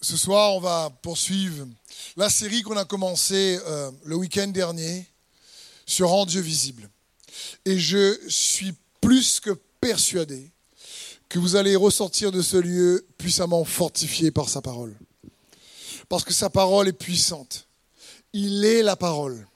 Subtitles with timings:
[0.00, 1.66] Ce soir, on va poursuivre
[2.16, 5.04] la série qu'on a commencée euh, le week-end dernier
[5.86, 6.88] sur Rend Dieu visible.
[7.64, 10.52] Et je suis plus que persuadé
[11.28, 14.96] que vous allez ressortir de ce lieu puissamment fortifié par sa parole.
[16.08, 17.66] Parce que sa parole est puissante.
[18.32, 19.48] Il est la parole.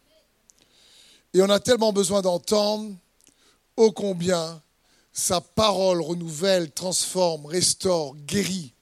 [1.34, 2.92] Et on a tellement besoin d'entendre
[3.76, 4.60] ô combien
[5.12, 8.72] sa parole renouvelle, transforme, restaure, guérit.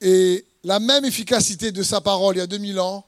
[0.00, 3.06] Et la même efficacité de sa parole il y a 2000 ans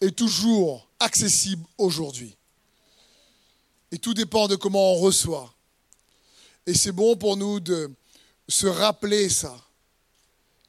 [0.00, 2.36] est toujours accessible aujourd'hui.
[3.92, 5.54] Et tout dépend de comment on reçoit.
[6.66, 7.90] Et c'est bon pour nous de
[8.48, 9.54] se rappeler ça,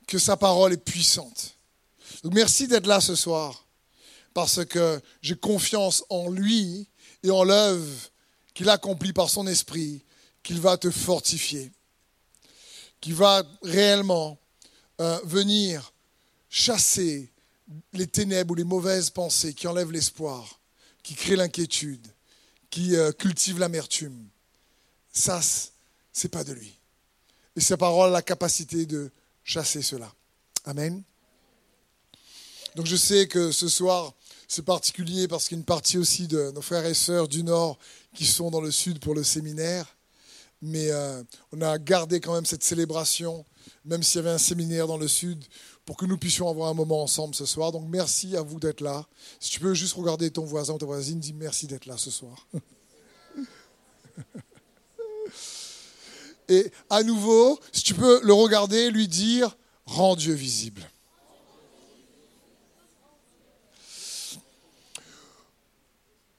[0.07, 1.55] que sa parole est puissante.
[2.23, 3.65] Donc merci d'être là ce soir,
[4.33, 6.87] parce que j'ai confiance en lui
[7.23, 8.11] et en l'œuvre
[8.53, 10.03] qu'il accomplit par son esprit
[10.43, 11.71] qu'il va te fortifier,
[13.01, 14.37] qu'il va réellement
[15.01, 15.93] euh, venir
[16.49, 17.31] chasser
[17.93, 20.59] les ténèbres ou les mauvaises pensées qui enlèvent l'espoir,
[21.03, 22.07] qui créent l'inquiétude,
[22.69, 24.27] qui euh, cultivent l'amertume.
[25.11, 25.41] Ça,
[26.11, 26.77] c'est pas de lui.
[27.55, 29.11] Et sa parole a la capacité de
[29.43, 30.13] chasser cela.
[30.65, 31.03] Amen.
[32.75, 34.13] Donc je sais que ce soir,
[34.47, 37.43] c'est particulier parce qu'il y a une partie aussi de nos frères et sœurs du
[37.43, 37.79] Nord
[38.13, 39.95] qui sont dans le Sud pour le séminaire
[40.65, 43.45] mais euh, on a gardé quand même cette célébration,
[43.85, 45.43] même s'il y avait un séminaire dans le sud,
[45.85, 47.71] pour que nous puissions avoir un moment ensemble ce soir.
[47.71, 49.05] Donc merci à vous d'être là.
[49.39, 52.09] Si tu peux juste regarder ton voisin ou ta voisine, dis merci d'être là ce
[52.11, 52.47] soir.
[56.47, 60.81] Et à nouveau, si tu peux le regarder, lui dire, rends Dieu visible.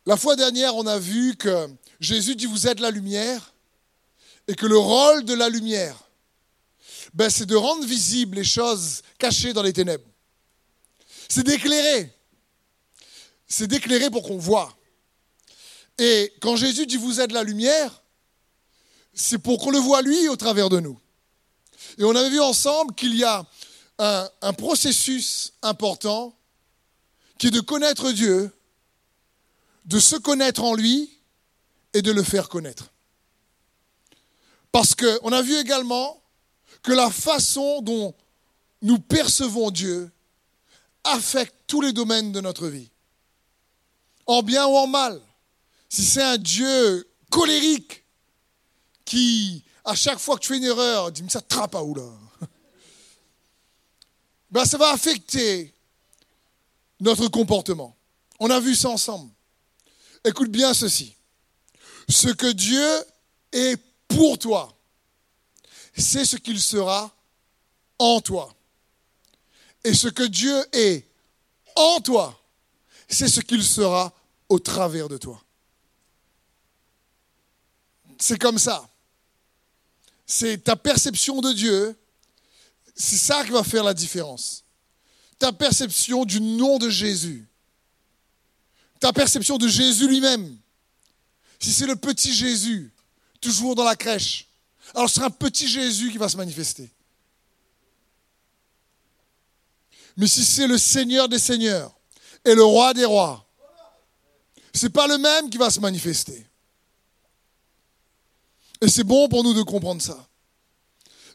[0.04, 3.52] La fois dernière, on a vu que Jésus dit, vous êtes la lumière
[4.46, 6.05] et que le rôle de la lumière,
[7.14, 10.04] ben, c'est de rendre visibles les choses cachées dans les ténèbres.
[11.28, 12.12] C'est d'éclairer.
[13.46, 14.76] C'est d'éclairer pour qu'on voit.
[15.98, 18.02] Et quand Jésus dit vous êtes la lumière,
[19.14, 21.00] c'est pour qu'on le voit lui au travers de nous.
[21.98, 23.46] Et on avait vu ensemble qu'il y a
[23.98, 26.36] un, un, processus important
[27.38, 28.52] qui est de connaître Dieu,
[29.86, 31.18] de se connaître en lui
[31.94, 32.90] et de le faire connaître.
[34.70, 36.22] Parce qu'on a vu également
[36.86, 38.14] que la façon dont
[38.80, 40.08] nous percevons Dieu
[41.02, 42.88] affecte tous les domaines de notre vie.
[44.24, 45.20] En bien ou en mal.
[45.88, 48.04] Si c'est un Dieu colérique
[49.04, 51.92] qui, à chaque fois que tu fais une erreur, dit, mais ça trappe à où
[51.92, 52.08] là
[54.52, 55.74] ben, Ça va affecter
[57.00, 57.96] notre comportement.
[58.38, 59.32] On a vu ça ensemble.
[60.24, 61.16] Écoute bien ceci.
[62.08, 62.88] Ce que Dieu
[63.50, 63.76] est
[64.06, 64.75] pour toi,
[65.96, 67.14] c'est ce qu'il sera
[67.98, 68.54] en toi.
[69.84, 71.06] Et ce que Dieu est
[71.74, 72.38] en toi,
[73.08, 74.12] c'est ce qu'il sera
[74.48, 75.42] au travers de toi.
[78.18, 78.88] C'est comme ça.
[80.26, 81.96] C'est ta perception de Dieu,
[82.94, 84.64] c'est ça qui va faire la différence.
[85.38, 87.46] Ta perception du nom de Jésus.
[88.98, 90.58] Ta perception de Jésus lui-même.
[91.60, 92.92] Si c'est le petit Jésus,
[93.40, 94.45] toujours dans la crèche.
[94.94, 96.90] Alors ce sera un petit Jésus qui va se manifester.
[100.16, 101.94] Mais si c'est le Seigneur des Seigneurs
[102.44, 103.46] et le Roi des Rois,
[104.74, 106.46] ce n'est pas le même qui va se manifester.
[108.80, 110.26] Et c'est bon pour nous de comprendre ça.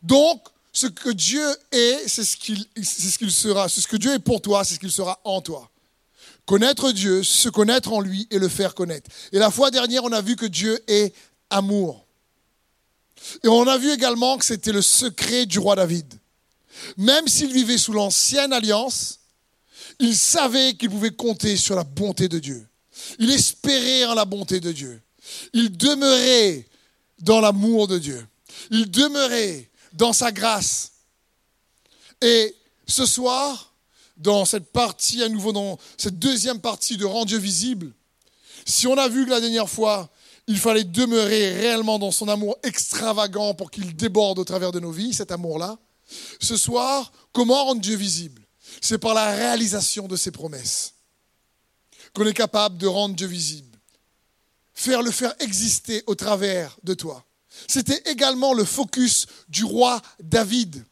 [0.02, 3.68] Donc, ce que Dieu est, c'est ce qu'il sera.
[3.68, 5.70] Ce que Dieu est pour toi, c'est ce qu'il sera en toi.
[6.46, 9.10] Connaître Dieu, se connaître en lui et le faire connaître.
[9.32, 11.14] Et la fois dernière, on a vu que Dieu est
[11.50, 12.08] amour.
[13.44, 16.14] Et on a vu également que c'était le secret du roi David.
[16.98, 19.20] Même s'il vivait sous l'ancienne alliance,
[20.00, 22.68] il savait qu'il pouvait compter sur la bonté de Dieu.
[23.20, 25.02] Il espérait en la bonté de Dieu.
[25.54, 26.68] Il demeurait
[27.20, 28.26] dans l'amour de Dieu.
[28.72, 30.92] Il demeurait dans sa grâce.
[32.22, 32.56] Et
[32.88, 33.73] ce soir,
[34.18, 37.91] dans cette partie, à nouveau dans cette deuxième partie de Rend Dieu visible,
[38.66, 40.09] si on a vu que la dernière fois,
[40.52, 44.92] il fallait demeurer réellement dans son amour extravagant pour qu'il déborde au travers de nos
[44.92, 45.80] vies, cet amour-là.
[46.42, 48.42] Ce soir, comment rendre Dieu visible?
[48.82, 50.94] C'est par la réalisation de ses promesses
[52.14, 53.80] qu'on est capable de rendre Dieu visible.
[54.74, 57.24] Faire le faire exister au travers de toi.
[57.68, 60.84] C'était également le focus du roi David.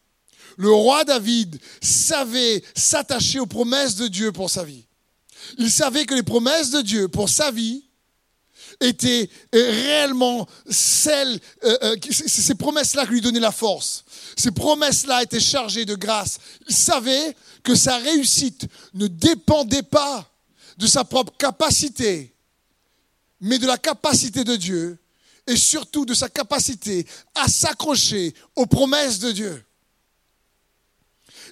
[0.56, 4.86] Le roi David savait s'attacher aux promesses de Dieu pour sa vie.
[5.58, 7.84] Il savait que les promesses de Dieu pour sa vie
[8.80, 14.06] étaient réellement celles, euh, euh, ces promesses-là qui lui donnaient la force.
[14.38, 16.40] ces promesses-là étaient chargées de grâce.
[16.68, 20.30] Il savait que sa réussite ne dépendait pas
[20.78, 22.34] de sa propre capacité,
[23.42, 24.98] mais de la capacité de Dieu
[25.46, 27.06] et surtout de sa capacité
[27.36, 29.66] à s'accrocher aux promesses de Dieu.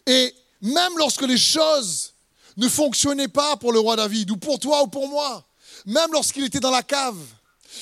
[0.05, 2.13] Et même lorsque les choses
[2.55, 5.45] ne fonctionnaient pas pour le roi David, ou pour toi ou pour moi,
[5.87, 7.17] même lorsqu'il était dans la cave,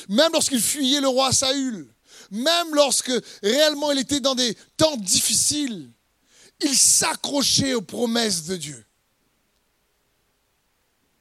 [0.07, 1.87] même lorsqu'il fuyait le roi Saül,
[2.29, 3.11] même lorsque
[3.41, 5.91] réellement il était dans des temps difficiles,
[6.61, 8.85] il s'accrochait aux promesses de Dieu.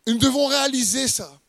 [0.06, 1.40] Nous devons réaliser ça.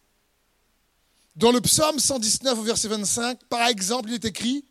[1.36, 4.64] Dans le psaume 119 au verset 25, par exemple, il est écrit,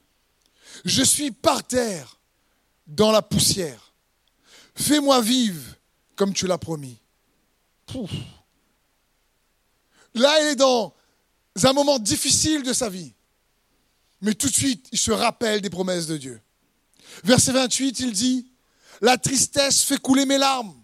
[0.87, 2.19] Je suis par terre
[2.87, 3.93] dans la poussière.
[4.75, 5.75] Fais-moi vivre
[6.17, 6.97] comme tu l'as promis.
[10.15, 10.95] Là, il est dans
[11.63, 13.13] un moment difficile de sa vie.
[14.21, 16.41] Mais tout de suite, il se rappelle des promesses de Dieu.
[17.25, 18.51] Verset 28, il dit,
[19.01, 20.75] La tristesse fait couler mes larmes.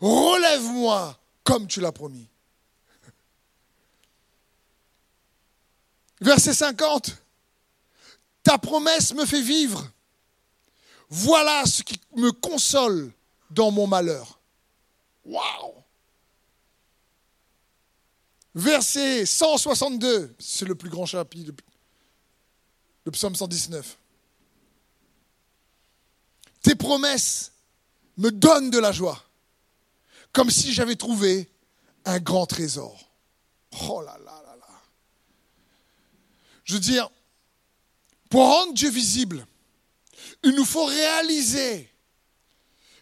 [0.00, 2.28] Relève-moi comme tu l'as promis.
[6.20, 7.16] Verset 50,
[8.42, 9.88] Ta promesse me fait vivre.
[11.10, 13.12] Voilà ce qui me console
[13.50, 14.40] dans mon malheur.
[15.24, 15.74] Waouh
[18.54, 21.52] Verset 162, c'est le plus grand chapitre,
[23.04, 23.98] le psaume 119.
[26.62, 27.52] Tes promesses
[28.16, 29.22] me donnent de la joie,
[30.32, 31.48] comme si j'avais trouvé
[32.04, 33.10] un grand trésor.
[33.88, 34.66] Oh là là là là.
[36.64, 37.08] Je veux dire,
[38.28, 39.46] pour rendre Dieu visible,
[40.42, 41.90] il nous faut réaliser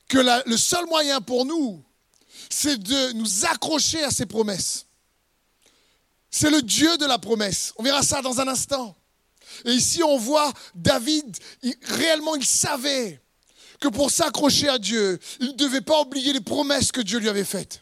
[0.08, 1.82] que le seul moyen pour nous,
[2.50, 4.85] c'est de nous accrocher à ses promesses.
[6.38, 7.72] C'est le Dieu de la promesse.
[7.78, 8.94] On verra ça dans un instant.
[9.64, 11.34] Et ici, on voit David,
[11.84, 13.22] réellement, il savait
[13.80, 17.30] que pour s'accrocher à Dieu, il ne devait pas oublier les promesses que Dieu lui
[17.30, 17.80] avait faites.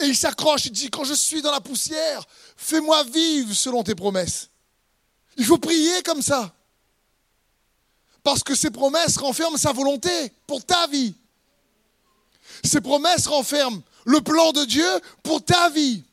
[0.00, 2.26] Et il s'accroche, il dit, quand je suis dans la poussière,
[2.58, 4.50] fais-moi vivre selon tes promesses.
[5.38, 6.54] Il faut prier comme ça.
[8.22, 10.10] Parce que ces promesses renferment sa volonté
[10.46, 11.14] pour ta vie.
[12.62, 16.04] Ces promesses renferment le plan de Dieu pour ta vie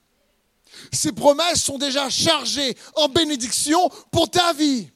[0.92, 4.88] ces promesses sont déjà chargées en bénédiction pour ta vie.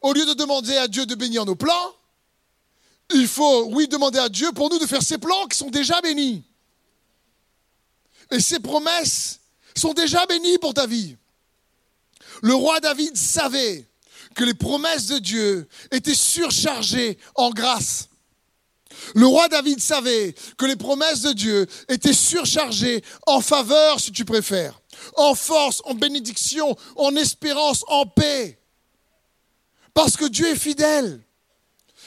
[0.00, 1.94] Au lieu de demander à Dieu de bénir nos plans,
[3.14, 6.00] il faut, oui, demander à Dieu pour nous de faire ces plans qui sont déjà
[6.00, 6.44] bénis.
[8.30, 9.40] Et ces promesses
[9.76, 11.16] sont déjà bénies pour ta vie.
[12.42, 13.86] Le roi David savait
[14.34, 18.08] que les promesses de Dieu étaient surchargées en grâce.
[19.14, 24.24] Le roi David savait que les promesses de Dieu étaient surchargées en faveur, si tu
[24.24, 24.81] préfères
[25.16, 28.58] en force, en bénédiction, en espérance, en paix.
[29.94, 31.20] Parce que Dieu est fidèle.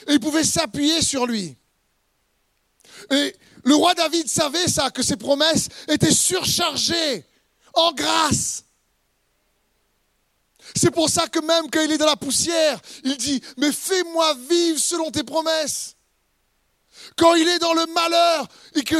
[0.08, 1.56] Et il pouvait s'appuyer sur lui.
[3.12, 7.26] Et le roi David savait ça, que ses promesses étaient surchargées
[7.74, 8.64] en grâce.
[10.76, 14.34] C'est pour ça que même quand il est dans la poussière, il dit, mais fais-moi
[14.50, 15.96] vivre selon tes promesses.
[17.18, 18.96] Quand il est dans le malheur et que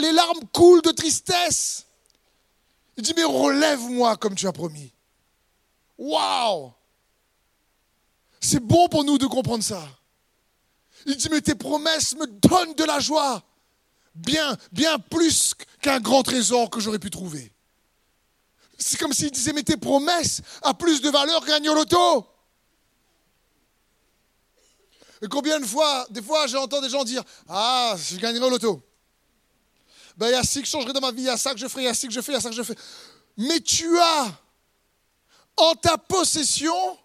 [0.00, 1.86] les larmes coulent de tristesse,
[2.98, 4.92] il dit, mais relève-moi comme tu as promis.
[5.96, 6.72] Waouh
[8.40, 9.88] C'est bon pour nous de comprendre ça.
[11.06, 13.44] Il dit, mais tes promesses me donnent de la joie.
[14.16, 17.52] Bien, bien plus qu'un grand trésor que j'aurais pu trouver.
[18.80, 22.26] C'est comme s'il disait, mais tes promesses ont plus de valeur qu'un loto.
[25.22, 28.87] Et combien de fois, des fois, j'entends des gens dire, ah, je gagnerai au loto
[30.18, 31.54] ben, il y a ci que je changerai dans ma vie, il y a ça
[31.54, 32.56] que je ferai, il y a ci que je fais, il y a ça que
[32.56, 32.74] je fais.
[33.36, 34.36] Mais tu as
[35.56, 36.98] en ta possession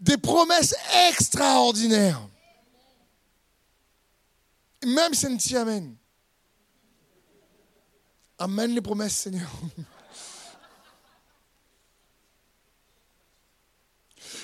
[0.00, 0.74] des promesses
[1.08, 2.20] extraordinaires.
[4.84, 5.96] Même si tu Amen.
[8.38, 9.48] Amen les promesses, Seigneur.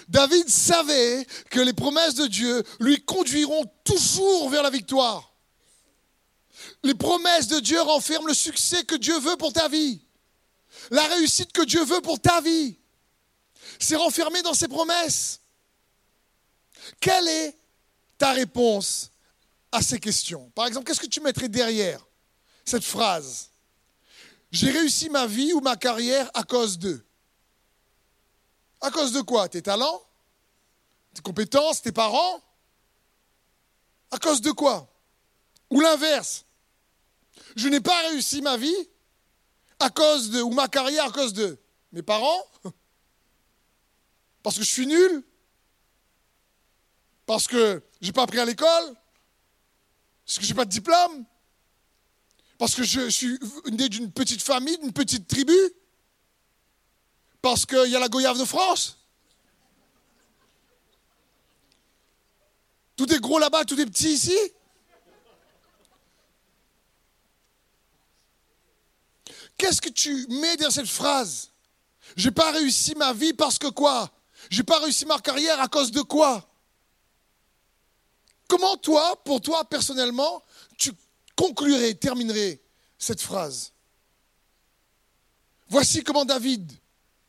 [0.09, 5.28] David savait que les promesses de Dieu lui conduiront toujours vers la victoire.
[6.83, 10.01] Les promesses de Dieu renferment le succès que Dieu veut pour ta vie.
[10.91, 12.79] La réussite que Dieu veut pour ta vie.
[13.79, 15.41] C'est renfermé dans ses promesses.
[17.01, 17.57] Quelle est
[18.17, 19.11] ta réponse
[19.73, 20.51] à ces questions?
[20.51, 22.05] Par exemple, qu'est-ce que tu mettrais derrière
[22.65, 23.51] cette phrase?
[24.51, 27.05] J'ai réussi ma vie ou ma carrière à cause de.
[28.81, 29.49] À cause de quoi?
[29.49, 30.03] Tes talents?
[31.13, 31.83] Tes compétences?
[31.83, 32.41] Tes parents?
[34.11, 34.89] À cause de quoi?
[35.71, 36.45] Ou l'inverse
[37.59, 38.89] je n'ai pas réussi ma vie
[39.81, 41.59] à cause de, ou ma carrière à cause de
[41.93, 42.43] mes parents,
[44.43, 45.25] parce que je suis nul,
[47.27, 48.97] Parce que j'ai pas appris à l'école.
[50.25, 51.27] Parce que j'ai pas de diplôme.
[52.57, 53.39] Parce que je suis
[53.71, 55.59] né d'une petite famille, d'une petite tribu.
[57.43, 59.05] Parce qu'il y a la goyave de France.
[62.97, 64.39] Tout est gros là-bas, tout est petit ici
[69.59, 71.51] Qu'est-ce que tu mets dans cette phrase?
[72.17, 74.11] J'ai pas réussi ma vie parce que quoi?
[74.51, 76.49] J'ai pas réussi ma carrière à cause de quoi?
[78.47, 80.43] Comment toi, pour toi personnellement,
[80.79, 80.93] tu
[81.37, 82.61] conclurais, terminerais
[82.99, 83.73] cette phrase?
[85.69, 86.73] Voici comment David,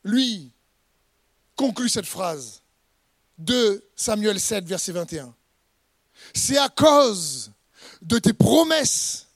[0.04, 0.50] lui,
[1.56, 2.62] conclut cette phrase.
[3.36, 5.34] De Samuel 7, verset 21.
[6.34, 7.50] C'est à cause
[8.02, 9.26] de tes promesses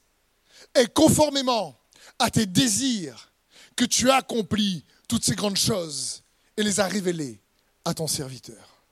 [0.75, 1.79] et conformément
[2.19, 3.33] à tes désirs
[3.77, 6.23] que tu as accompli toutes ces grandes choses
[6.57, 7.41] et les as révélées
[7.85, 8.83] à ton serviteur.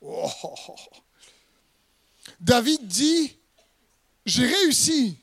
[0.00, 0.30] Oh.
[2.40, 3.36] David dit,
[4.24, 5.18] j'ai réussi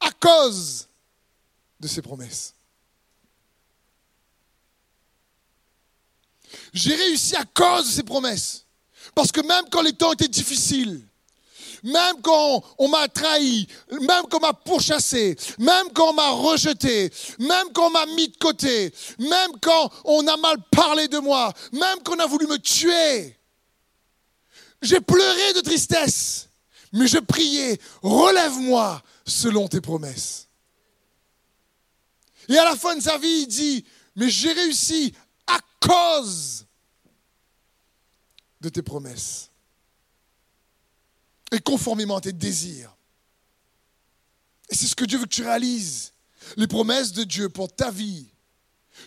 [0.00, 0.88] à cause
[1.80, 2.54] de ses promesses.
[6.72, 8.66] J'ai réussi à cause de ses promesses.
[9.14, 11.06] Parce que même quand les temps étaient difficiles,
[11.82, 17.12] même quand on m'a trahi, même quand on m'a pourchassé, même quand on m'a rejeté,
[17.38, 21.52] même quand on m'a mis de côté, même quand on a mal parlé de moi,
[21.72, 23.36] même quand on a voulu me tuer,
[24.80, 26.48] j'ai pleuré de tristesse,
[26.92, 30.48] mais je priais, relève-moi selon tes promesses.
[32.48, 33.84] Et à la fin de sa vie, il dit,
[34.16, 35.14] mais j'ai réussi
[35.46, 36.66] à cause
[38.60, 39.51] de tes promesses
[41.52, 42.94] et conformément à tes désirs.
[44.70, 46.12] Et c'est ce que Dieu veut que tu réalises.
[46.56, 48.26] Les promesses de Dieu pour ta vie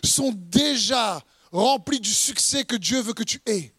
[0.02, 1.22] sont déjà
[1.52, 3.74] remplies du succès que Dieu veut que tu aies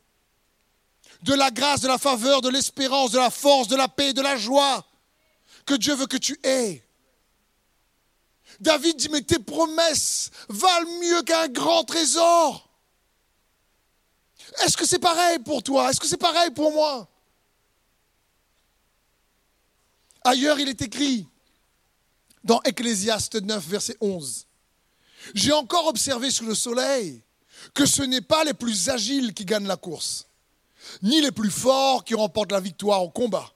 [1.24, 4.22] de la grâce, de la faveur, de l'espérance, de la force, de la paix, de
[4.22, 4.86] la joie
[5.66, 6.84] que Dieu veut que tu aies.
[8.60, 12.70] David dit, mais tes promesses valent mieux qu'un grand trésor.
[14.64, 15.90] Est-ce que c'est pareil pour toi?
[15.90, 17.10] Est-ce que c'est pareil pour moi?
[20.28, 21.26] Ailleurs, il est écrit
[22.44, 24.46] dans Ecclésiaste 9, verset 11.
[25.34, 27.24] J'ai encore observé sous le soleil
[27.74, 30.28] que ce n'est pas les plus agiles qui gagnent la course,
[31.02, 33.50] ni les plus forts qui remportent la victoire au combat.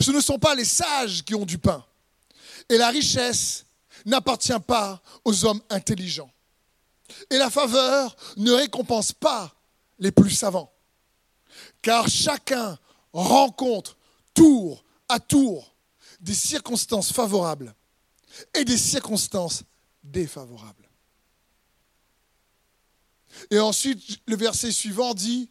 [0.00, 1.84] Ce ne sont pas les sages qui ont du pain.
[2.68, 3.66] Et la richesse
[4.06, 6.30] n'appartient pas aux hommes intelligents.
[7.30, 9.52] Et la faveur ne récompense pas
[9.98, 10.72] les plus savants.
[11.82, 12.78] Car chacun
[13.12, 13.96] rencontre
[14.34, 15.70] tour à tour
[16.20, 17.74] des circonstances favorables
[18.54, 19.64] et des circonstances
[20.02, 20.88] défavorables.
[23.50, 25.50] Et ensuite, le verset suivant dit,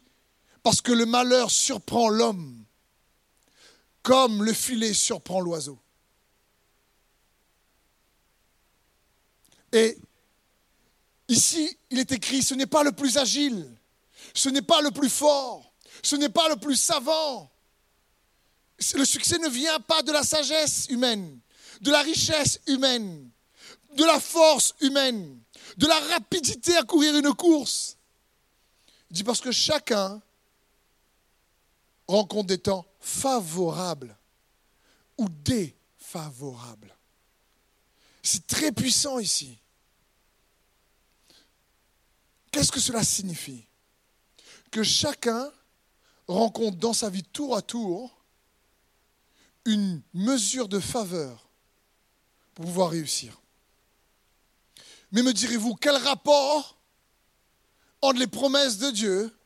[0.62, 2.64] parce que le malheur surprend l'homme,
[4.02, 5.78] comme le filet surprend l'oiseau.
[9.72, 9.98] Et
[11.28, 13.70] ici, il est écrit, ce n'est pas le plus agile,
[14.34, 15.72] ce n'est pas le plus fort,
[16.02, 17.50] ce n'est pas le plus savant.
[18.94, 21.38] Le succès ne vient pas de la sagesse humaine,
[21.80, 23.30] de la richesse humaine,
[23.96, 25.40] de la force humaine,
[25.76, 27.96] de la rapidité à courir une course.
[29.10, 30.22] Il dit parce que chacun
[32.08, 34.16] rencontre des temps favorables
[35.18, 36.96] ou défavorables.
[38.22, 39.58] C'est très puissant ici.
[42.50, 43.66] Qu'est-ce que cela signifie?
[44.70, 45.50] Que chacun
[46.26, 48.19] rencontre dans sa vie tour à tour
[49.70, 51.48] une mesure de faveur
[52.54, 53.40] pour pouvoir réussir.
[55.12, 56.76] Mais me direz-vous, quel rapport
[58.02, 59.36] entre les promesses de Dieu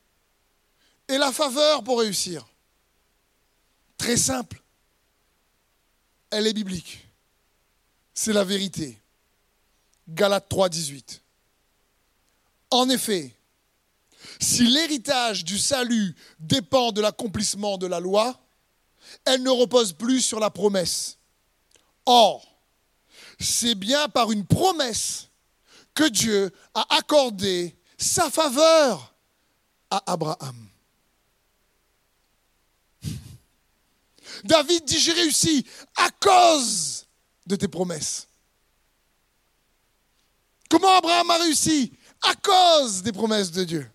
[1.07, 2.45] et la faveur pour réussir?
[3.97, 4.61] Très simple.
[6.29, 7.07] Elle est biblique.
[8.13, 9.01] C'est la vérité.
[10.07, 11.21] Galates 3, 18.
[12.71, 13.35] En effet,
[14.39, 18.39] si l'héritage du salut dépend de l'accomplissement de la loi,
[19.25, 21.17] elle ne repose plus sur la promesse.
[22.05, 22.45] Or,
[23.39, 25.27] c'est bien par une promesse
[25.93, 29.15] que Dieu a accordé sa faveur
[29.89, 30.67] à Abraham.
[34.43, 37.05] David dit, j'ai réussi à cause
[37.45, 38.27] de tes promesses.
[40.69, 43.89] Comment Abraham a réussi À cause des promesses de Dieu?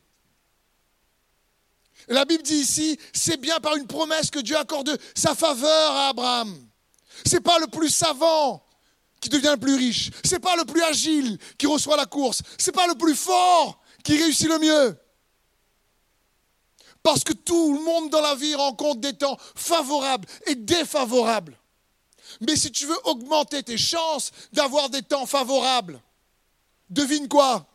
[2.10, 6.08] La Bible dit ici, c'est bien par une promesse que Dieu accorde sa faveur à
[6.08, 6.68] Abraham.
[7.24, 8.66] C'est pas le plus savant
[9.20, 10.10] qui devient le plus riche.
[10.24, 12.42] C'est pas le plus agile qui reçoit la course.
[12.58, 14.96] C'est pas le plus fort qui réussit le mieux.
[17.02, 21.56] Parce que tout le monde dans la vie rencontre des temps favorables et défavorables.
[22.40, 26.00] Mais si tu veux augmenter tes chances d'avoir des temps favorables,
[26.88, 27.66] devine quoi?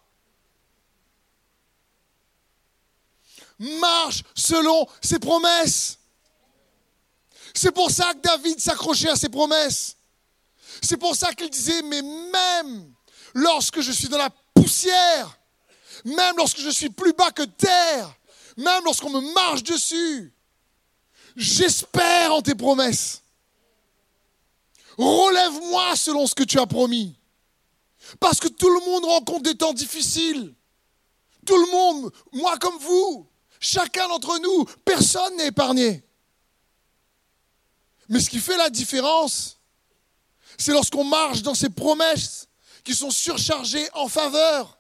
[3.60, 5.98] Marche selon ses promesses.
[7.54, 9.96] C'est pour ça que David s'accrochait à ses promesses.
[10.82, 12.94] C'est pour ça qu'il disait, mais même
[13.34, 15.40] lorsque je suis dans la poussière,
[16.04, 18.14] même lorsque je suis plus bas que terre,
[18.58, 20.34] même lorsqu'on me marche dessus,
[21.36, 23.22] j'espère en tes promesses.
[24.98, 27.16] Relève-moi selon ce que tu as promis.
[28.20, 30.54] Parce que tout le monde rencontre des temps difficiles.
[31.46, 33.28] Tout le monde, moi comme vous,
[33.66, 36.04] chacun d'entre nous, personne n'est épargné.
[38.08, 39.60] Mais ce qui fait la différence,
[40.58, 42.48] c'est lorsqu'on marche dans ces promesses
[42.84, 44.78] qui sont surchargées en faveur.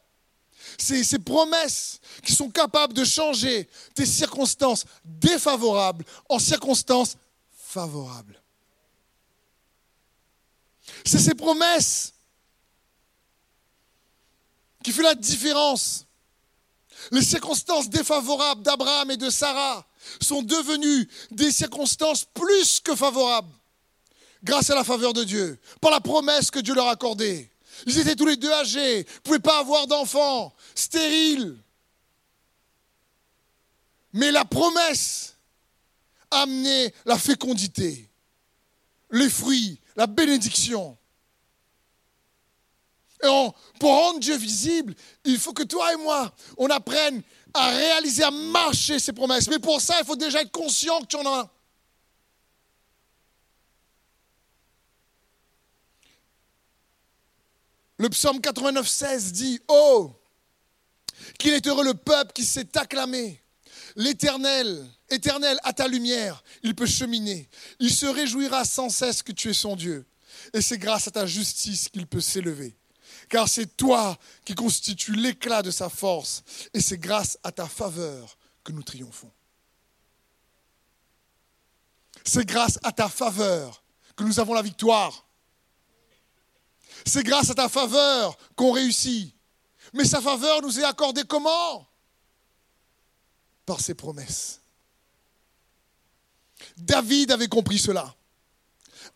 [0.77, 7.17] C'est ces promesses qui sont capables de changer tes circonstances défavorables en circonstances
[7.51, 8.41] favorables.
[11.05, 12.13] C'est ces promesses
[14.83, 16.05] qui font la différence.
[17.11, 19.85] Les circonstances défavorables d'Abraham et de Sarah
[20.21, 23.51] sont devenues des circonstances plus que favorables
[24.43, 27.49] grâce à la faveur de Dieu, par la promesse que Dieu leur a accordée.
[27.87, 31.57] Ils étaient tous les deux âgés, ne pouvaient pas avoir d'enfants, stériles.
[34.13, 35.35] Mais la promesse
[36.31, 38.09] amenait la fécondité,
[39.11, 40.97] les fruits, la bénédiction.
[43.79, 47.21] Pour rendre Dieu visible, il faut que toi et moi, on apprenne
[47.53, 49.47] à réaliser, à marcher ces promesses.
[49.47, 51.49] Mais pour ça, il faut déjà être conscient que tu en as.
[57.97, 60.11] Le psaume 89, 16 dit Oh,
[61.39, 63.41] qu'il est heureux le peuple qui s'est acclamé.
[63.95, 67.49] L'Éternel, Éternel, à ta lumière, il peut cheminer.
[67.79, 70.05] Il se réjouira sans cesse que tu es son Dieu.
[70.53, 72.75] Et c'est grâce à ta justice qu'il peut s'élever.
[73.29, 76.43] Car c'est toi qui constitues l'éclat de sa force.
[76.73, 79.31] Et c'est grâce à ta faveur que nous triomphons.
[82.23, 83.83] C'est grâce à ta faveur
[84.15, 85.25] que nous avons la victoire.
[87.05, 89.33] C'est grâce à ta faveur qu'on réussit.
[89.93, 91.87] Mais sa faveur nous est accordée comment?
[93.65, 94.61] Par ses promesses.
[96.77, 98.15] David avait compris cela.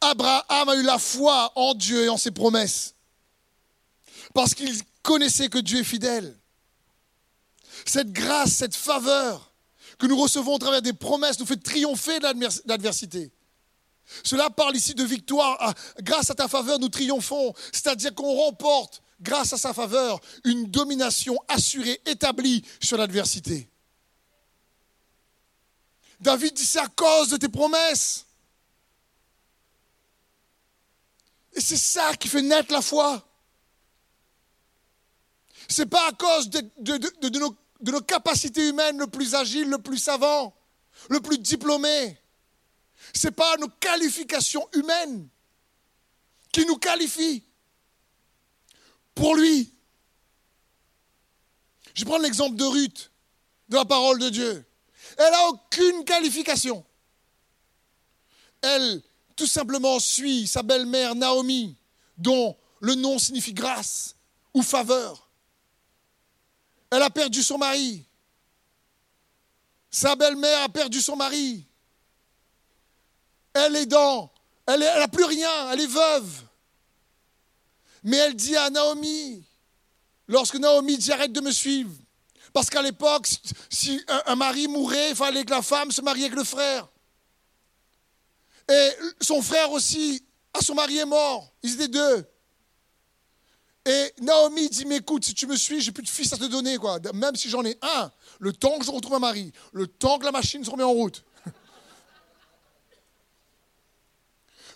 [0.02, 2.96] Abraham a eu la foi en Dieu et en ses promesses.
[4.34, 6.38] Parce qu'il connaissait que Dieu est fidèle.
[7.86, 9.52] Cette grâce, cette faveur
[9.98, 13.32] que nous recevons au travers des promesses nous fait triompher de l'adversité.
[14.24, 15.58] Cela parle ici de victoire.
[15.60, 17.54] Ah, grâce à ta faveur, nous triomphons.
[17.72, 23.70] C'est-à-dire qu'on remporte, grâce à sa faveur, une domination assurée, établie sur l'adversité.
[26.20, 28.26] David dit c'est à cause de tes promesses.
[31.54, 33.26] Et c'est ça qui fait naître la foi.
[35.70, 40.00] Ce n'est pas à cause de, nos, nos capacités humaines le plus agile, le plus
[40.00, 40.56] savant,
[41.10, 42.18] le plus diplômé.
[43.14, 45.30] Ce n'est pas nos qualifications humaines
[46.52, 47.44] qui nous qualifient
[49.14, 49.74] pour lui.
[51.94, 53.12] Je prends l'exemple de Ruth,
[53.70, 54.66] de la parole de Dieu.
[55.18, 56.84] Elle n'a aucune qualification.
[58.62, 59.02] Elle,
[59.36, 61.78] tout simplement, suit sa belle-mère Naomi,
[62.18, 64.16] dont le nom signifie grâce
[64.54, 65.29] ou faveur.
[66.92, 68.06] Elle a perdu son mari.
[69.92, 71.66] Sa belle-mère a perdu son mari.
[73.54, 74.32] Elle est dans,
[74.68, 76.44] elle n'a plus rien, elle est veuve.
[78.04, 79.44] Mais elle dit à Naomi,
[80.28, 81.92] lorsque Naomi dit arrête de me suivre,
[82.54, 83.28] parce qu'à l'époque,
[83.70, 86.88] si un, mari mourait, il fallait que la femme se marie avec le frère.
[88.70, 88.90] Et
[89.22, 90.24] son frère aussi,
[90.62, 92.26] son mari est mort, ils étaient deux.
[93.86, 96.46] Et Naomi dit, mais écoute, si tu me suis, j'ai plus de fils à te
[96.46, 97.00] donner, quoi.
[97.14, 100.26] Même si j'en ai un, le temps que je retrouve un mari, le temps que
[100.26, 101.24] la machine se remet en route.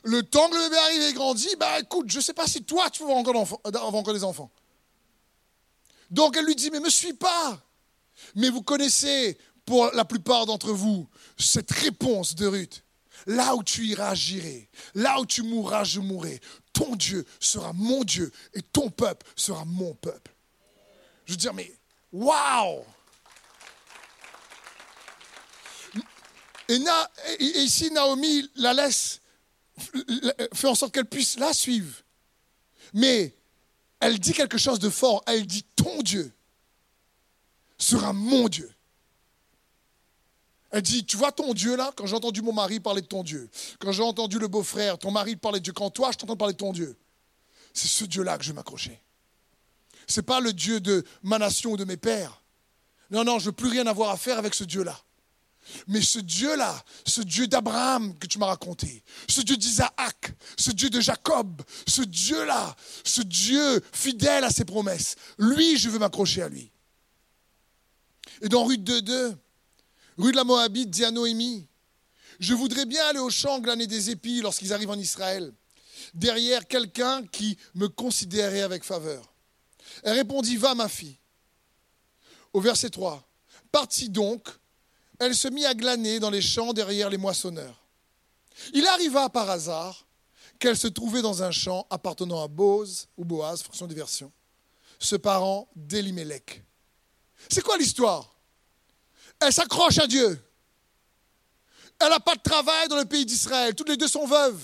[0.06, 2.90] Le temps que le bébé arrive et grandit, bah écoute, je sais pas si toi
[2.90, 4.52] tu veux encore, avoir encore des enfants.
[6.12, 7.62] Donc elle lui dit, mais me suis pas.
[8.36, 12.84] Mais vous connaissez, pour la plupart d'entre vous, cette réponse de Ruth.
[13.26, 14.70] Là où tu iras, j'irai.
[14.96, 16.40] Là où tu mourras, je mourrai.
[16.74, 20.34] Ton Dieu sera mon Dieu et ton peuple sera mon peuple.
[21.26, 21.72] Je veux dire, mais
[22.12, 22.84] waouh!
[26.70, 26.80] Et,
[27.40, 29.22] ici, Naomi la laisse
[30.54, 32.02] fait en sorte qu'elle puisse la suivre.
[32.94, 33.36] Mais
[34.00, 35.24] elle dit quelque chose de fort.
[35.28, 36.32] Elle dit, ton Dieu
[37.78, 38.73] sera mon Dieu.
[40.74, 43.22] Elle dit, tu vois ton Dieu là, quand j'ai entendu mon mari parler de ton
[43.22, 46.36] Dieu, quand j'ai entendu le beau-frère, ton mari parler de Dieu, quand toi je t'entends
[46.36, 46.98] parler de ton Dieu,
[47.76, 49.00] c'est ce Dieu-là que je vais m'accrocher.
[50.08, 52.42] Ce n'est pas le Dieu de ma nation ou de mes pères.
[53.12, 55.00] Non, non, je ne veux plus rien avoir à faire avec ce Dieu-là.
[55.88, 60.90] Mais ce Dieu-là, ce Dieu d'Abraham que tu m'as raconté, ce Dieu d'Isaac, ce Dieu
[60.90, 66.50] de Jacob, ce Dieu-là, ce Dieu fidèle à ses promesses, lui, je veux m'accrocher à
[66.50, 66.72] lui.
[68.42, 69.38] Et dans Ruth 2.2,
[70.18, 71.68] Rue de la Moabite dit à Noémie,
[72.40, 75.54] je voudrais bien aller au champ glaner des épis lorsqu'ils arrivent en Israël,
[76.14, 79.34] derrière quelqu'un qui me considérait avec faveur.
[80.04, 81.18] Elle répondit, va ma fille.
[82.52, 83.28] Au verset 3,
[83.72, 84.48] partit donc,
[85.20, 87.84] elle se mit à glaner dans les champs derrière les moissonneurs.
[88.74, 90.06] Il arriva par hasard
[90.60, 94.32] qu'elle se trouvait dans un champ appartenant à Boaz, ou Boaz, fonction des versions,
[95.00, 96.64] ce parent d'Elimelech.
[97.50, 98.33] C'est quoi l'histoire?
[99.46, 100.40] Elle s'accroche à Dieu.
[102.00, 103.76] Elle n'a pas de travail dans le pays d'Israël.
[103.76, 104.62] Toutes les deux sont veuves.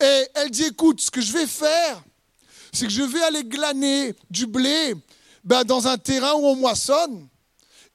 [0.00, 2.02] Et elle dit, écoute, ce que je vais faire,
[2.72, 4.94] c'est que je vais aller glaner du blé
[5.44, 7.28] ben, dans un terrain où on moissonne.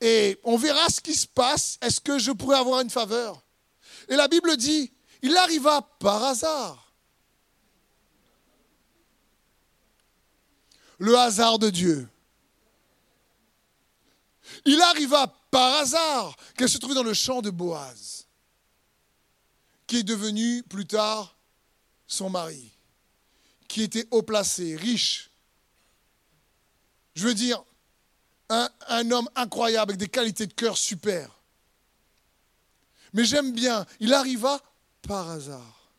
[0.02, 1.78] Et on verra ce qui se passe.
[1.82, 3.42] Est-ce que je pourrais avoir une faveur?
[4.08, 6.94] Et la Bible dit, il arriva par hasard.
[10.98, 12.08] Le hasard de Dieu.
[14.66, 18.26] Il arriva par hasard qu'elle se trouvait dans le champ de Boaz,
[19.88, 21.36] qui est devenu plus tard
[22.08, 22.72] son mari,
[23.68, 25.30] qui était haut placé, riche.
[27.16, 27.64] Je veux dire,
[28.50, 31.40] un, homme incroyable avec des qualités de cœur super.
[33.14, 34.62] Mais j'aime bien, il arriva
[35.02, 35.92] par hasard.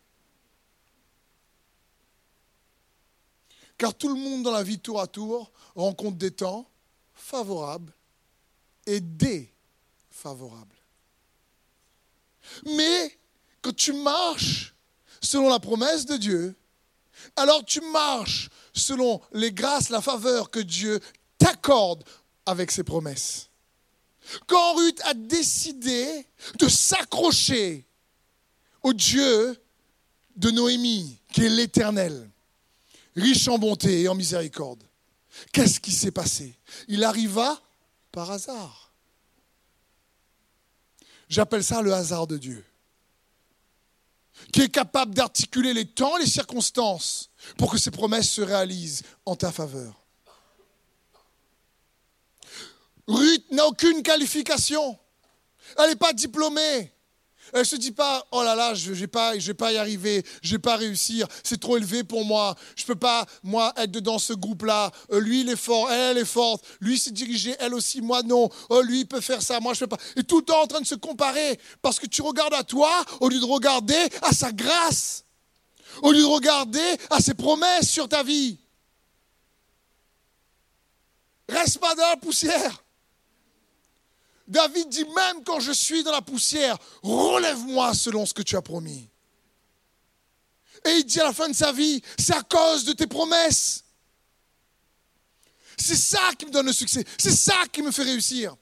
[3.79, 6.69] Car tout le monde dans la vie tour à tour rencontre des temps
[7.15, 7.93] favorables
[8.87, 10.77] et défavorable.
[12.65, 13.19] Mais
[13.63, 14.75] quand tu marches
[15.21, 16.55] selon la promesse de Dieu,
[17.37, 21.01] alors tu marches selon les grâces, la faveur que Dieu
[21.39, 22.05] t'accorde
[22.47, 23.51] avec ses promesses.
[24.47, 26.27] Quand Ruth a décidé
[26.59, 27.87] de s'accrocher
[28.83, 29.57] au Dieu
[30.37, 32.31] de Noémie, qui est l'Éternel,
[33.17, 34.83] riche en bonté et en miséricorde,
[35.53, 36.55] qu'est-ce qui s'est passé?
[36.89, 37.61] Il arriva
[38.13, 38.93] par hasard.
[41.29, 42.65] J'appelle ça le hasard de Dieu,
[44.53, 49.05] qui est capable d'articuler les temps et les circonstances pour que ses promesses se réalisent
[49.25, 50.01] en ta faveur.
[53.07, 54.99] Ruth n'a aucune qualification.
[55.79, 56.93] Elle n'est pas diplômée.
[57.53, 60.25] Elle ne se dit pas, oh là là, je ne vais, pas, pas y arriver,
[60.43, 63.73] je ne vais pas réussir, c'est trop élevé pour moi, je ne peux pas, moi,
[63.77, 64.91] être dans ce groupe-là.
[65.13, 68.23] Euh, lui, il est fort, elle, elle est forte, lui, s'est dirigé, elle aussi, moi,
[68.23, 68.49] non.
[68.69, 70.03] Oh, lui, il peut faire ça, moi, je ne peux pas.
[70.17, 72.91] Et tout le temps en train de se comparer, parce que tu regardes à toi
[73.21, 75.25] au lieu de regarder à sa grâce,
[76.03, 78.59] au lieu de regarder à ses promesses sur ta vie.
[81.49, 82.85] Reste pas dans la poussière.
[84.51, 88.63] David dit, même quand je suis dans la poussière, relève-moi selon ce que tu as
[88.63, 89.09] promis.
[90.85, 93.85] Et il dit à la fin de sa vie, c'est à cause de tes promesses.
[95.77, 97.05] C'est ça qui me donne le succès.
[97.17, 98.57] C'est ça qui me fait réussir.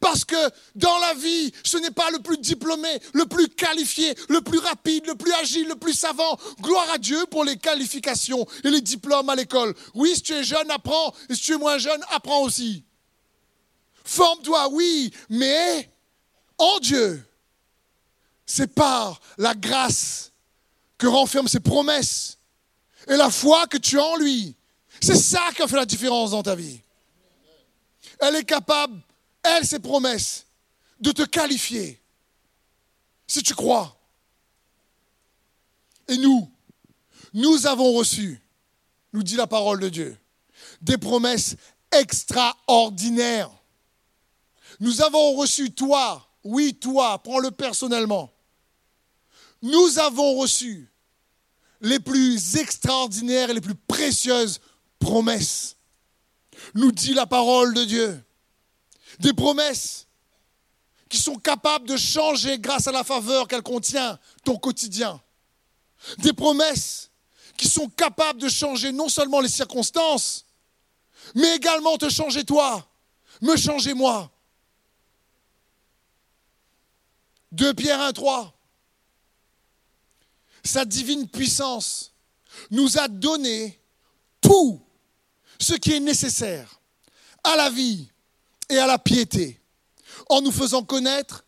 [0.00, 0.36] Parce que
[0.74, 5.06] dans la vie, ce n'est pas le plus diplômé, le plus qualifié, le plus rapide,
[5.06, 6.38] le plus agile, le plus savant.
[6.62, 9.74] Gloire à Dieu pour les qualifications et les diplômes à l'école.
[9.94, 11.14] Oui, si tu es jeune, apprends.
[11.28, 12.84] Et si tu es moins jeune, apprends aussi.
[14.08, 15.92] Forme-toi, oui, mais
[16.56, 17.22] en Dieu.
[18.46, 20.32] C'est par la grâce
[20.96, 22.38] que renferment ses promesses
[23.06, 24.56] et la foi que tu as en lui.
[25.02, 26.80] C'est ça qui a fait la différence dans ta vie.
[28.20, 28.98] Elle est capable,
[29.42, 30.46] elle, ses promesses,
[30.98, 32.00] de te qualifier.
[33.26, 33.94] Si tu crois.
[36.08, 36.50] Et nous,
[37.34, 38.40] nous avons reçu,
[39.12, 40.16] nous dit la parole de Dieu,
[40.80, 41.56] des promesses
[41.92, 43.50] extraordinaires.
[44.80, 48.32] Nous avons reçu toi, oui toi, prends-le personnellement.
[49.62, 50.90] Nous avons reçu
[51.80, 54.60] les plus extraordinaires et les plus précieuses
[54.98, 55.76] promesses.
[56.74, 58.24] Nous dit la parole de Dieu.
[59.20, 60.06] Des promesses
[61.08, 65.20] qui sont capables de changer grâce à la faveur qu'elle contient ton quotidien.
[66.18, 67.10] Des promesses
[67.56, 70.46] qui sont capables de changer non seulement les circonstances,
[71.34, 72.88] mais également te changer toi,
[73.40, 74.30] me changer moi.
[77.52, 78.54] 2 Pierre 1, 3.
[80.64, 82.12] Sa divine puissance
[82.70, 83.80] nous a donné
[84.40, 84.80] tout
[85.58, 86.80] ce qui est nécessaire
[87.44, 88.08] à la vie
[88.68, 89.60] et à la piété,
[90.28, 91.44] en nous faisant connaître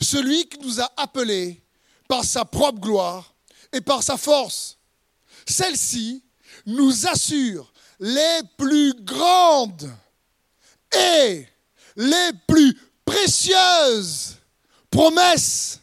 [0.00, 1.62] celui qui nous a appelés
[2.08, 3.34] par sa propre gloire
[3.72, 4.78] et par sa force.
[5.46, 6.22] Celle-ci
[6.66, 9.92] nous assure les plus grandes
[10.92, 11.46] et
[11.96, 14.36] les plus précieuses
[14.94, 15.80] promesses.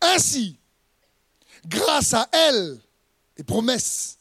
[0.00, 0.56] Ainsi,
[1.66, 2.80] grâce à elle,
[3.36, 4.18] les promesses,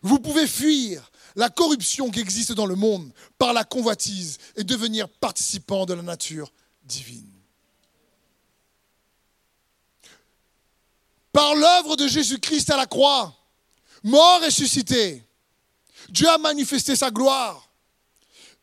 [0.00, 5.08] vous pouvez fuir la corruption qui existe dans le monde par la convoitise et devenir
[5.08, 6.52] participant de la nature
[6.84, 7.32] divine.
[11.32, 13.36] Par l'œuvre de Jésus-Christ à la croix,
[14.04, 15.24] mort et ressuscité,
[16.10, 17.68] Dieu a manifesté sa gloire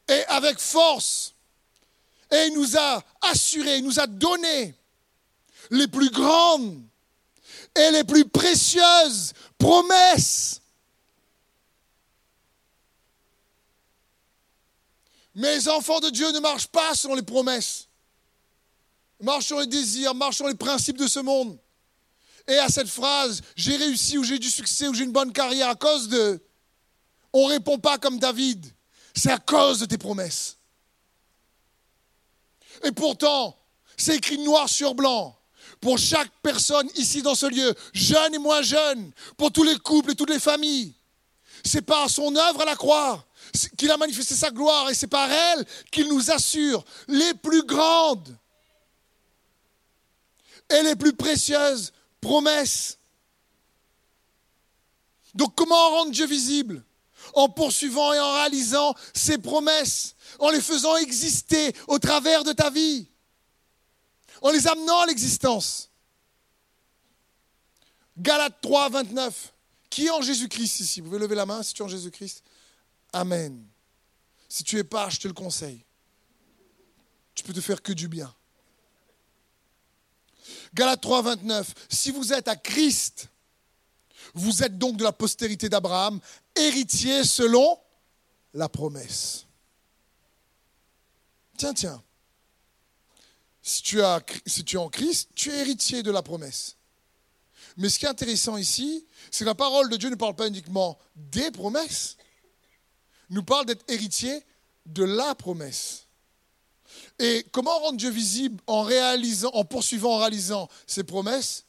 [0.07, 1.30] et avec force
[2.31, 4.73] et il nous a assuré, il nous a donné
[5.69, 6.81] les plus grandes
[7.75, 10.61] et les plus précieuses promesses.
[15.35, 17.87] Les enfants de Dieu ne marchent pas selon les promesses.
[19.21, 21.57] Marchent sur les désirs, marchent sur les principes de ce monde.
[22.47, 25.69] Et à cette phrase, j'ai réussi ou j'ai du succès ou j'ai une bonne carrière
[25.69, 26.41] à cause de...
[27.31, 28.65] On ne répond pas comme David.
[29.15, 30.57] C'est à cause de tes promesses.
[32.83, 33.57] Et pourtant,
[33.97, 35.37] c'est écrit noir sur blanc
[35.79, 40.11] pour chaque personne ici dans ce lieu, jeune et moins jeune, pour tous les couples
[40.11, 40.93] et toutes les familles.
[41.63, 43.25] C'est par son œuvre à la croix
[43.77, 48.35] qu'il a manifesté sa gloire et c'est par elle qu'il nous assure les plus grandes
[50.69, 52.97] et les plus précieuses promesses.
[55.33, 56.83] Donc comment rendre Dieu visible?
[57.33, 62.69] En poursuivant et en réalisant ses promesses, en les faisant exister au travers de ta
[62.69, 63.07] vie
[64.41, 65.89] en les amenant à l'existence.
[68.17, 69.53] Galates 3, 29.
[69.89, 71.01] Qui est en Jésus-Christ ici?
[71.01, 72.43] Vous pouvez lever la main si tu es en Jésus-Christ
[73.13, 73.65] Amen.
[74.47, 75.83] Si tu es pas, je te le conseille.
[77.35, 78.33] Tu peux te faire que du bien.
[80.73, 81.73] Galates 3, 29.
[81.89, 83.29] Si vous êtes à Christ,
[84.33, 86.19] vous êtes donc de la postérité d'Abraham,
[86.55, 87.79] héritier selon
[88.53, 89.45] la promesse.
[91.57, 92.03] Tiens, tiens
[93.61, 96.77] si tu, es en Christ, tu es héritier de la promesse.
[97.77, 100.47] Mais ce qui est intéressant ici, c'est que la parole de Dieu ne parle pas
[100.47, 102.17] uniquement des promesses,
[103.29, 104.43] nous parle d'être héritier
[104.85, 106.07] de la promesse.
[107.19, 111.65] Et comment rendre Dieu visible en réalisant, en poursuivant, en réalisant ses promesses?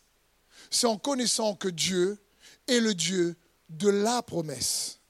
[0.71, 2.19] C'est en connaissant que Dieu
[2.67, 3.37] est le Dieu
[3.77, 5.01] de la promesse.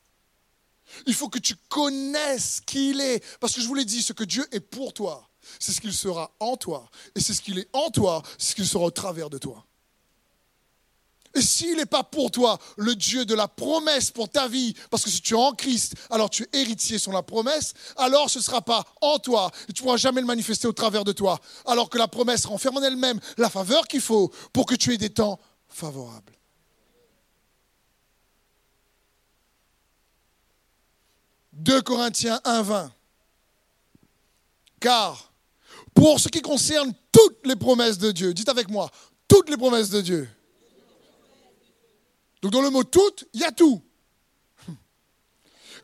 [1.06, 3.24] Il faut que tu connaisses qui il est.
[3.40, 5.92] Parce que je vous l'ai dit, ce que Dieu est pour toi, c'est ce qu'il
[5.92, 6.90] sera en toi.
[7.14, 9.64] Et c'est ce qu'il est en toi, c'est ce qu'il sera au travers de toi.
[11.34, 15.02] Et s'il n'est pas pour toi le Dieu de la promesse pour ta vie, parce
[15.02, 18.38] que si tu es en Christ, alors tu es héritier sur la promesse, alors ce
[18.38, 21.12] ne sera pas en toi et tu ne pourras jamais le manifester au travers de
[21.12, 21.40] toi.
[21.64, 24.98] Alors que la promesse renferme en elle-même la faveur qu'il faut pour que tu aies
[24.98, 26.41] des temps favorables.
[31.52, 32.92] 2 Corinthiens 1, 20.
[34.80, 35.32] Car
[35.94, 38.34] pour ce qui concerne toutes les promesses de Dieu.
[38.34, 38.90] Dites avec moi,
[39.28, 40.28] toutes les promesses de Dieu.
[42.40, 43.82] Donc dans le mot toutes, il y a tout.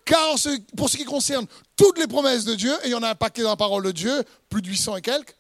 [0.05, 0.35] Car
[0.77, 3.15] pour ce qui concerne toutes les promesses de Dieu, et il y en a un
[3.15, 5.37] paquet dans la parole de Dieu, plus de 800 et quelques,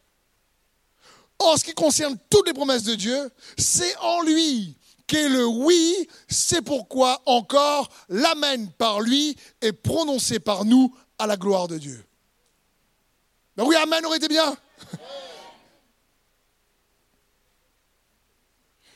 [1.41, 4.78] en ce qui concerne toutes les promesses de Dieu, c'est en lui
[5.09, 11.37] qu'est le oui, c'est pourquoi encore l'amen par lui est prononcé par nous à la
[11.37, 12.05] gloire de Dieu.
[13.57, 14.57] Ben oui, Amen aurait été bien.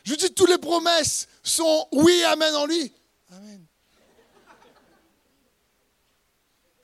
[0.04, 2.92] Je dis, toutes les promesses sont oui, Amen en lui.
[3.32, 3.64] Amen.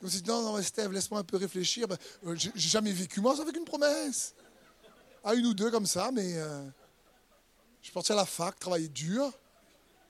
[0.03, 1.89] Je dis, non, non, Steve, laisse-moi un peu réfléchir.
[1.89, 4.35] Ben, euh, j'ai jamais vécu moi avec une promesse.
[5.25, 6.65] À une ou deux comme ça, mais euh,
[7.81, 9.33] je suis parti à la fac, travailler dur,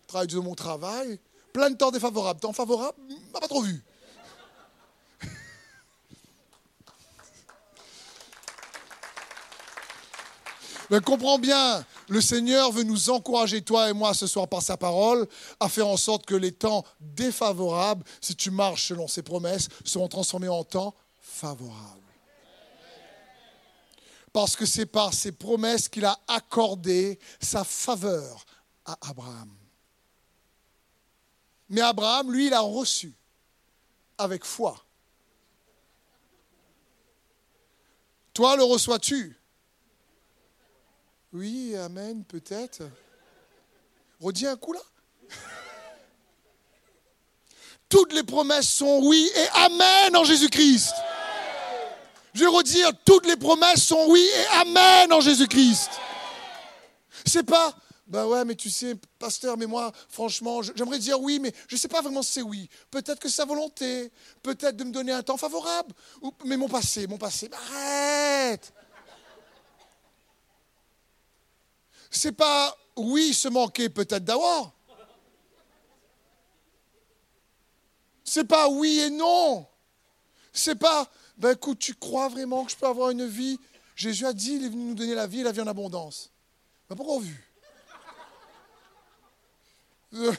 [0.07, 1.19] travailler dur de mon travail,
[1.53, 2.41] plein de temps défavorables.
[2.41, 2.99] Temps favorable,
[3.33, 3.83] m'a pas trop vu.
[10.91, 14.77] Mais comprends bien, le Seigneur veut nous encourager, toi et moi, ce soir par sa
[14.77, 15.29] parole,
[15.61, 20.09] à faire en sorte que les temps défavorables, si tu marches selon ses promesses, seront
[20.09, 22.08] transformés en temps favorables.
[24.39, 28.47] Parce que c'est par ses promesses qu'il a accordé sa faveur
[28.85, 29.53] à Abraham.
[31.69, 33.13] Mais Abraham, lui, il a reçu
[34.17, 34.81] avec foi.
[38.33, 39.37] Toi, le reçois-tu?
[41.33, 42.85] Oui, Amen, peut-être.
[44.21, 44.83] Redis un coup là.
[47.89, 50.95] Toutes les promesses sont oui et Amen en Jésus-Christ.
[52.39, 55.91] Je vais redire, toutes les promesses sont oui et amen en Jésus-Christ.
[57.27, 57.75] C'est pas,
[58.07, 61.81] ben ouais, mais tu sais, pasteur, mais moi, franchement, j'aimerais dire oui, mais je ne
[61.81, 62.71] sais pas vraiment si c'est oui.
[62.93, 65.93] Peut-être que c'est sa volonté, peut-être de me donner un temps favorable.
[66.45, 68.73] mais mon passé, mon passé, arrête
[72.09, 74.71] C'est pas oui, se manquer peut-être d'avoir.
[78.23, 79.67] C'est pas oui et non.
[80.53, 83.59] C'est pas, ben écoute, tu crois vraiment que je peux avoir une vie?
[83.95, 86.31] Jésus a dit, il est venu nous donner la vie et la vie en abondance.
[86.89, 87.45] Ben pourquoi vu
[90.15, 90.33] euh.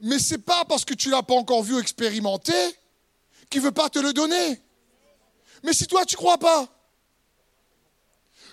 [0.00, 2.52] Mais c'est pas parce que tu l'as pas encore vu ou expérimenté
[3.50, 4.60] qu'il veut pas te le donner.
[5.62, 6.68] Mais si toi tu crois pas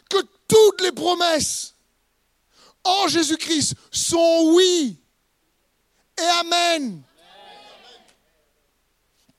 [0.09, 1.75] que toutes les promesses
[2.83, 4.97] en Jésus-Christ sont oui
[6.17, 7.03] et amen.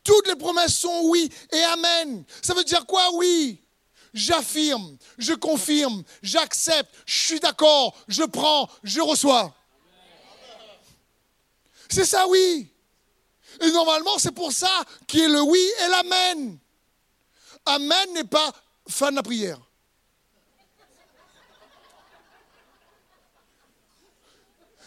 [0.06, 2.24] Toutes les promesses sont oui et amen.
[2.40, 3.60] Ça veut dire quoi oui?
[4.14, 9.52] J'affirme, je confirme, j'accepte, je suis d'accord, je prends, je reçois.
[11.90, 12.72] C'est ça oui.
[13.60, 14.70] Et normalement, c'est pour ça
[15.08, 16.58] qu'il y a le oui et l'amen.
[17.66, 18.52] Amen n'est pas
[18.88, 19.58] fin de la prière.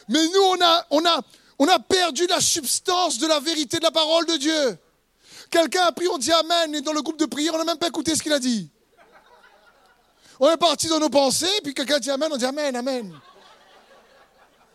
[0.08, 1.22] Mais nous, on a, on a,
[1.60, 4.80] on a perdu la substance de la vérité de la parole de Dieu.
[5.50, 7.78] Quelqu'un a pris, on dit Amen, et dans le groupe de prière, on n'a même
[7.78, 8.70] pas écouté ce qu'il a dit.
[10.40, 13.20] On est parti dans nos pensées, puis quelqu'un dit Amen, on dit Amen, Amen.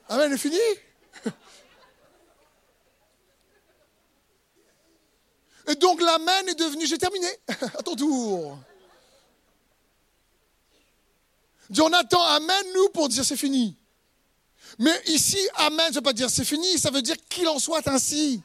[0.08, 0.58] Amen est fini.
[5.66, 8.58] Et donc l'Amen est devenu, j'ai terminé, à ton tour.
[11.70, 13.76] Dis, on attend Amen, nous, pour dire c'est fini.
[14.78, 17.58] Mais ici, Amen, ça ne veut pas dire c'est fini, ça veut dire qu'il en
[17.58, 18.42] soit ainsi.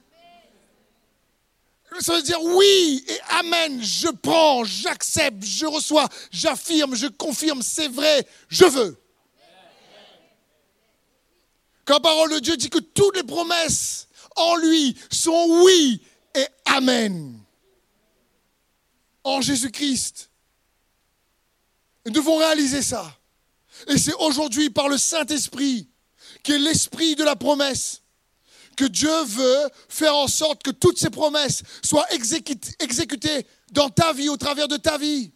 [1.99, 7.88] Ça veut dire oui et Amen, je prends, j'accepte, je reçois, j'affirme, je confirme, c'est
[7.88, 8.97] vrai, je veux.
[11.86, 16.02] Quand la parole de Dieu dit que toutes les promesses en lui sont oui
[16.36, 17.39] et Amen.
[19.23, 20.30] En Jésus-Christ.
[22.06, 23.19] Nous devons réaliser ça.
[23.88, 25.89] Et c'est aujourd'hui par le Saint-Esprit
[26.43, 28.02] qui est l'esprit de la promesse,
[28.79, 34.29] que Dieu veut faire en sorte que toutes ces promesses soient exécutées dans ta vie,
[34.29, 35.33] au travers de ta vie.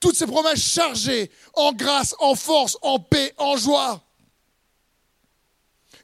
[0.00, 4.04] Toutes ces promesses chargées en grâce, en force, en paix, en joie.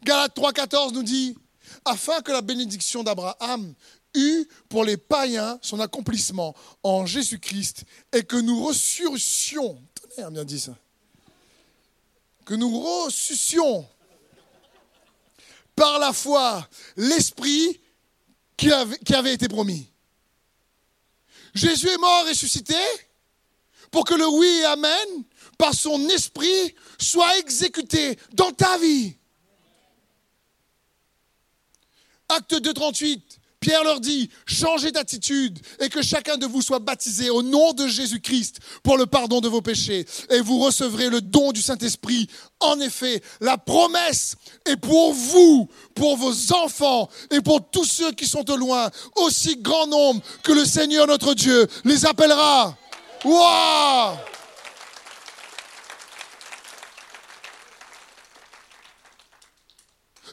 [0.03, 1.37] Galates 3,14 nous dit
[1.85, 3.75] Afin que la bénédiction d'Abraham
[4.15, 9.81] eût pour les païens son accomplissement en Jésus-Christ et que nous ressuscions,
[10.17, 10.75] bien dit ça,
[12.45, 13.87] que nous ressuscions
[15.75, 17.81] par la foi l'Esprit
[18.57, 19.91] qui avait, été promis.
[21.55, 22.77] Jésus est mort ressuscité
[23.91, 25.09] pour que le oui et Amen,
[25.59, 29.17] par son Esprit, soit exécuté dans ta vie.
[32.29, 33.32] Acte 2, 38.
[33.63, 37.87] Pierre leur dit, changez d'attitude et que chacun de vous soit baptisé au nom de
[37.87, 42.29] Jésus-Christ pour le pardon de vos péchés et vous recevrez le don du Saint-Esprit.
[42.59, 44.35] En effet, la promesse
[44.67, 49.57] est pour vous, pour vos enfants et pour tous ceux qui sont au loin, aussi
[49.59, 52.77] grand nombre que le Seigneur notre Dieu les appellera.
[53.25, 54.17] Waouh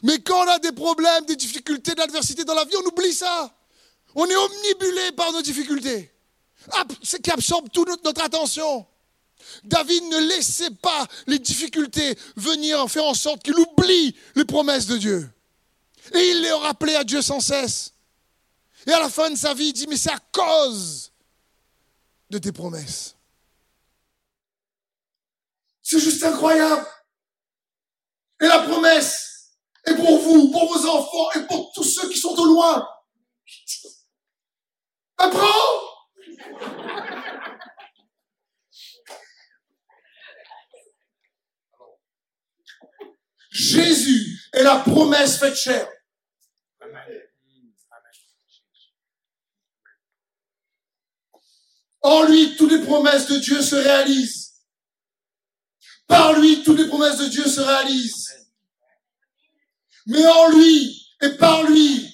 [0.02, 3.12] Mais quand on a des problèmes, des difficultés, de l'adversité dans la vie, on oublie
[3.12, 3.54] ça.
[4.14, 6.12] On est omnibulé par nos difficultés,
[7.02, 8.86] C'est qui absorbe toute notre attention.
[9.64, 14.96] David ne laissait pas les difficultés venir faire en sorte qu'il oublie les promesses de
[14.96, 15.30] Dieu.
[16.14, 17.94] Et il les rappelait à Dieu sans cesse.
[18.86, 21.12] Et à la fin de sa vie, il dit, mais c'est à cause
[22.30, 23.14] de tes promesses.
[25.82, 26.86] C'est juste incroyable.
[28.40, 29.29] Et la promesse,
[29.86, 32.86] et pour vous, pour vos enfants et pour tous ceux qui sont au loin.
[35.16, 35.46] Apprends
[43.50, 45.88] Jésus est la promesse faite chair.
[52.02, 54.64] En lui, toutes les promesses de Dieu se réalisent.
[56.06, 58.39] Par lui, toutes les promesses de Dieu se réalisent
[60.06, 62.06] mais en lui et par lui,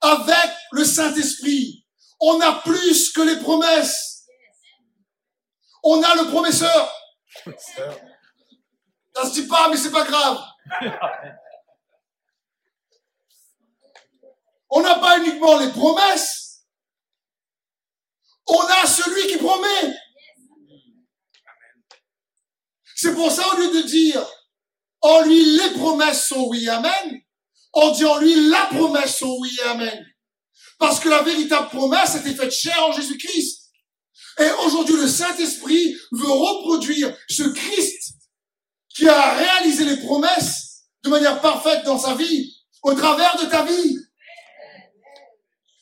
[0.00, 1.86] avec le Saint-Esprit,
[2.20, 4.26] on a plus que les promesses.
[5.82, 6.92] On a le promesseur.
[9.14, 10.40] Ça se dit pas, mais c'est pas grave.
[14.70, 16.64] On n'a pas uniquement les promesses,
[18.46, 19.94] On a celui qui promet.
[22.96, 24.26] C'est pour ça, au lieu de dire
[25.02, 27.20] en lui les promesses sont oui, amen,
[27.74, 30.06] on dit en lui la promesse sont oui et amen.
[30.78, 33.70] Parce que la véritable promesse était faite chair en Jésus-Christ.
[34.38, 38.14] Et aujourd'hui, le Saint-Esprit veut reproduire ce Christ
[38.88, 43.64] qui a réalisé les promesses de manière parfaite dans sa vie, au travers de ta
[43.64, 43.96] vie.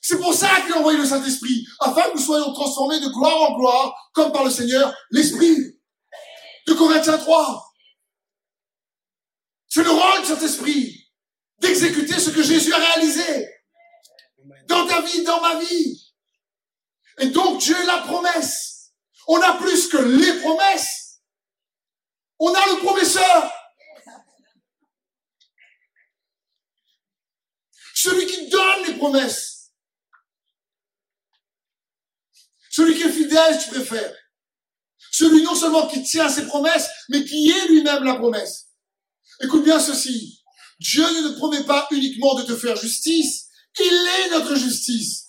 [0.01, 3.51] C'est pour ça qu'il a envoyé le Saint-Esprit, afin que nous soyons transformés de gloire
[3.51, 5.57] en gloire, comme par le Seigneur, l'Esprit.
[6.67, 7.65] De Corinthiens 3.
[9.69, 11.00] C'est le rôle du Saint-Esprit
[11.61, 13.49] d'exécuter ce que Jésus a réalisé
[14.67, 16.15] dans ta vie, dans ma vie.
[17.19, 18.93] Et donc Dieu la promesse.
[19.27, 21.21] On a plus que les promesses.
[22.39, 23.53] On a le promesseur.
[27.95, 29.73] Celui qui donne les promesses.
[32.71, 34.15] Celui qui est fidèle, tu préfères.
[35.11, 38.69] Celui non seulement qui tient ses promesses, mais qui est lui-même la promesse.
[39.43, 40.40] Écoute bien ceci.
[40.81, 45.29] Dieu ne promet pas uniquement de te faire justice, il est notre justice.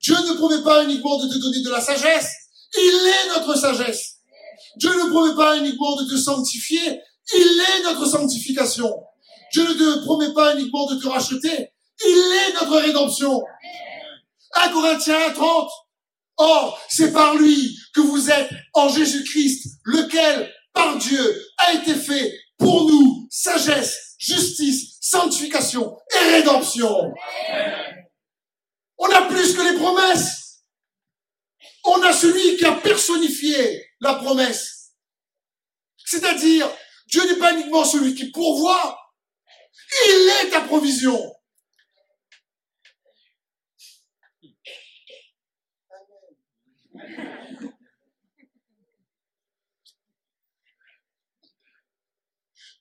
[0.00, 2.30] Dieu ne promet pas uniquement de te donner de la sagesse,
[2.74, 4.16] il est notre sagesse.
[4.76, 7.00] Dieu ne promet pas uniquement de te sanctifier,
[7.34, 8.90] il est notre sanctification.
[9.52, 11.70] Dieu ne te promet pas uniquement de te racheter,
[12.04, 13.42] il est notre rédemption.
[14.54, 15.68] 1 Corinthiens 30.
[16.38, 22.32] Or, c'est par lui que vous êtes en Jésus-Christ, lequel, par Dieu, a été fait
[22.58, 27.14] pour nous sagesse, justice, sanctification et rédemption.
[28.98, 30.64] On a plus que les promesses.
[31.84, 34.94] On a celui qui a personnifié la promesse.
[36.04, 36.68] C'est-à-dire,
[37.06, 38.98] Dieu n'est pas uniquement celui qui pourvoit,
[40.08, 41.36] il est ta provision.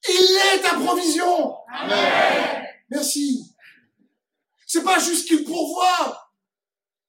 [0.07, 1.55] Il est ta provision.
[1.73, 2.63] Amen.
[2.89, 3.55] Merci.
[4.67, 4.99] C'est pas
[5.55, 6.31] pourvoit.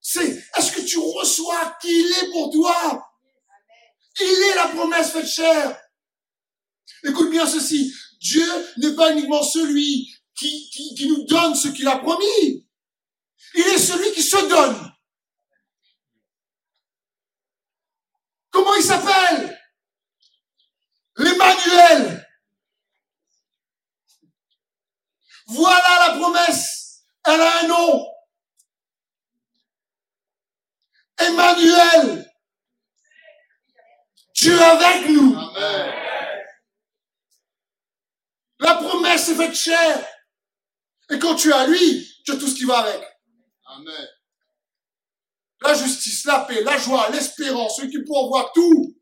[0.00, 3.04] C'est est-ce que tu reçois qu'il est pour toi?
[4.20, 5.78] Il est la promesse faite chair.
[7.04, 7.92] Écoute bien ceci.
[8.20, 8.46] Dieu
[8.78, 12.66] n'est pas uniquement celui qui, qui, qui nous donne ce qu'il a promis.
[13.54, 14.92] Il est celui qui se donne.
[18.50, 19.60] Comment il s'appelle?
[21.16, 22.26] L'Emmanuel.
[25.46, 27.04] Voilà la promesse.
[27.24, 28.15] Elle a un nom.
[31.18, 32.30] Emmanuel.
[34.34, 35.36] Dieu avec nous.
[38.58, 40.06] La promesse est faite chair.
[41.10, 43.02] Et quand tu as lui, tu as tout ce qui va avec.
[43.66, 44.08] Amen.
[45.62, 48.94] La justice, la paix, la joie, l'espérance, celui qui pourra voir tout.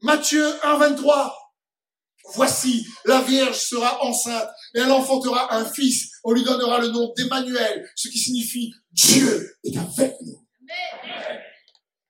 [0.00, 1.41] Matthieu 1, 23.
[2.34, 6.10] Voici, la Vierge sera enceinte et elle enfantera un fils.
[6.24, 10.46] On lui donnera le nom d'Emmanuel, ce qui signifie Dieu est avec nous.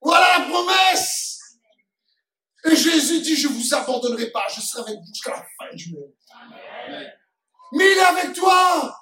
[0.01, 1.59] Voilà la promesse.
[2.65, 5.93] Et Jésus dit, je vous abandonnerai pas, je serai avec vous jusqu'à la fin du
[5.93, 6.13] monde.
[7.73, 8.97] Mais il est avec toi.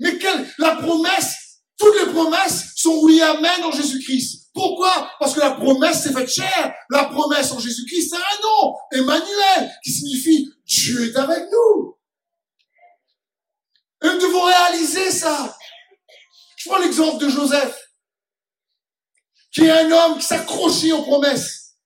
[0.00, 4.50] Mais quelle, la promesse, toutes les promesses sont oui, amen en Jésus-Christ.
[4.52, 5.10] Pourquoi?
[5.18, 6.74] Parce que la promesse s'est faite chair.
[6.90, 11.96] La promesse en Jésus-Christ, c'est un nom, Emmanuel, qui signifie Dieu est avec nous.
[14.02, 15.56] Et nous devons réaliser ça.
[16.56, 17.78] Je prends l'exemple de Joseph,
[19.52, 21.76] qui est un homme qui s'accrochait aux promesses.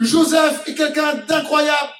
[0.00, 1.92] Joseph est quelqu'un d'incroyable.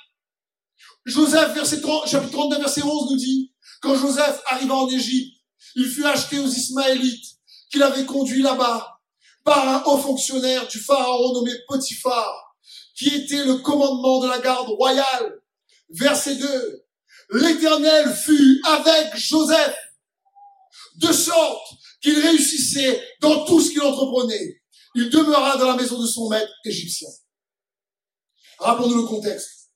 [1.04, 5.40] Joseph, verset 30, chapitre 39, verset 11 nous dit, quand Joseph arriva en Égypte,
[5.74, 7.35] il fut acheté aux Ismaélites
[7.76, 9.00] qu'il avait conduit là-bas
[9.44, 12.56] par un haut fonctionnaire du pharaon nommé Potiphar,
[12.96, 15.42] qui était le commandement de la garde royale.
[15.90, 16.86] Verset 2.
[17.32, 19.76] L'Éternel fut avec Joseph,
[20.96, 24.62] de sorte qu'il réussissait dans tout ce qu'il entreprenait.
[24.94, 27.10] Il demeura dans la maison de son maître égyptien.
[28.58, 29.70] Rappelons-nous le contexte.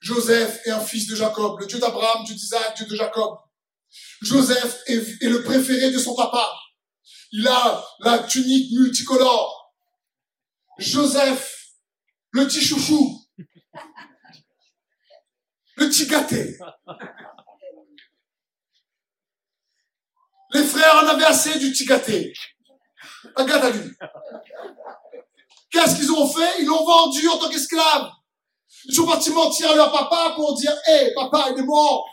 [0.00, 3.36] Joseph est un fils de Jacob, le Dieu d'Abraham, Dieu d'Isaac, Dieu de Jacob.
[4.22, 6.48] Joseph est, est, le préféré de son papa.
[7.32, 9.74] Il a la tunique multicolore.
[10.78, 11.72] Joseph,
[12.30, 13.20] le petit chouchou.
[15.76, 16.58] Le petit gâté.
[20.52, 22.32] Les frères en avaient assez du petit gâté.
[23.36, 23.90] Regarde à lui.
[25.70, 26.60] Qu'est-ce qu'ils ont fait?
[26.60, 28.10] Ils l'ont vendu en tant qu'esclave.
[28.84, 32.06] Ils sont partis mentir à leur papa pour dire, hé, hey, papa, il est mort.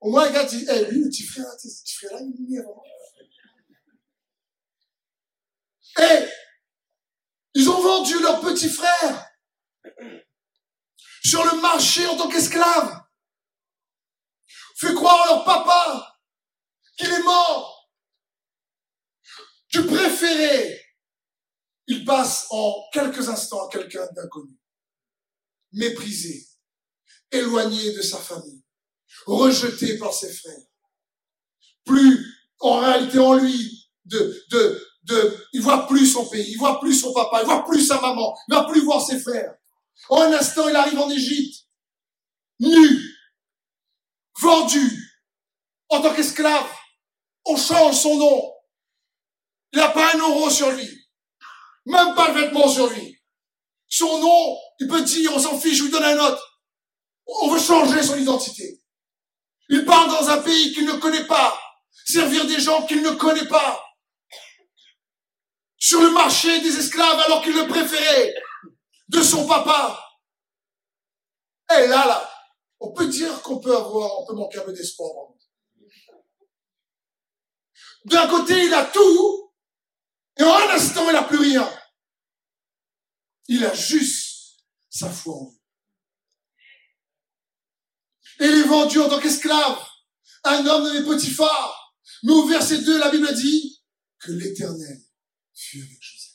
[0.00, 2.20] Au moins, les gars disent, hé, hey, lui, le petit frère, le petit frère là,
[2.20, 2.84] il est mort.
[6.00, 6.28] Et
[7.54, 9.26] ils ont vendu leur petit frère
[11.22, 13.02] sur le marché en tant qu'esclave.
[14.76, 16.18] Fait croire à leur papa
[16.96, 17.90] qu'il est mort.
[19.68, 20.82] Du préféré,
[21.86, 24.58] il passe en quelques instants à quelqu'un d'inconnu,
[25.72, 26.46] méprisé,
[27.30, 28.62] éloigné de sa famille,
[29.26, 30.66] rejeté par ses frères.
[31.84, 32.26] Plus,
[32.60, 36.94] en réalité, en lui, de, de, de, il voit plus son pays, il voit plus
[36.94, 39.54] son papa, il voit plus sa maman, il va plus voir ses frères.
[40.08, 41.66] En un instant, il arrive en Égypte,
[42.60, 43.00] nu,
[44.40, 45.12] vendu,
[45.88, 46.70] en tant qu'esclave.
[47.44, 48.52] On change son nom.
[49.72, 50.88] Il n'a pas un euro sur lui.
[51.86, 53.18] Même pas le vêtement sur lui.
[53.88, 56.60] Son nom, il peut dire, on s'en fiche, je lui donne un autre.
[57.26, 58.80] On veut changer son identité.
[59.68, 61.58] Il part dans un pays qu'il ne connaît pas.
[62.04, 63.82] Servir des gens qu'il ne connaît pas.
[65.82, 68.32] Sur le marché des esclaves alors qu'il le préférait.
[69.08, 70.00] De son papa.
[71.70, 72.30] Et là, là,
[72.78, 75.10] on peut dire qu'on peut avoir, on peut manquer un peu d'espoir.
[78.04, 79.52] D'un côté, il a tout,
[80.38, 81.68] et en un instant, il n'a plus rien.
[83.48, 85.58] Il a juste sa foi en Dieu.
[88.38, 89.84] Et il est vendu en tant qu'esclave.
[90.44, 91.96] Un homme nommé Potiphar.
[92.22, 93.82] Mais au verset 2, la Bible dit
[94.20, 95.11] que l'éternel
[95.74, 96.32] avec Joseph.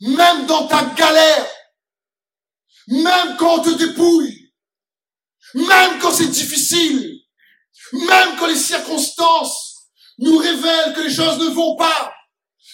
[0.00, 1.46] Même dans ta galère,
[2.88, 4.52] même quand on te dépouille,
[5.54, 7.20] même quand c'est difficile,
[7.92, 12.14] même quand les circonstances nous révèlent que les choses ne vont pas,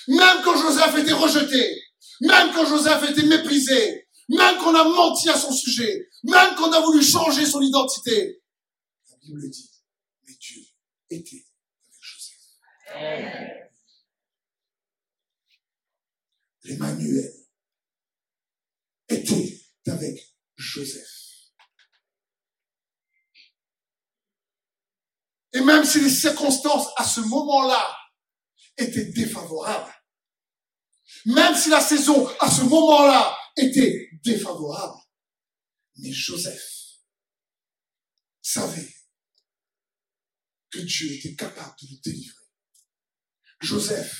[0.08, 1.82] même quand Joseph était rejeté,
[2.20, 6.80] même quand Joseph était méprisé, même qu'on a menti à son sujet, même qu'on a
[6.80, 8.42] voulu changer son identité.
[9.10, 9.70] La Bible dit,
[10.26, 10.62] mais Dieu
[11.10, 11.45] était
[12.98, 13.56] Joseph.
[16.64, 17.32] L'Emmanuel
[19.08, 21.16] était avec Joseph.
[25.52, 27.96] Et même si les circonstances à ce moment-là
[28.76, 29.94] étaient défavorables,
[31.26, 35.00] même si la saison à ce moment-là était défavorable,
[35.96, 36.98] mais Joseph
[38.42, 38.94] savait
[40.70, 42.45] que Dieu était capable de le délivrer.
[43.60, 44.12] Joseph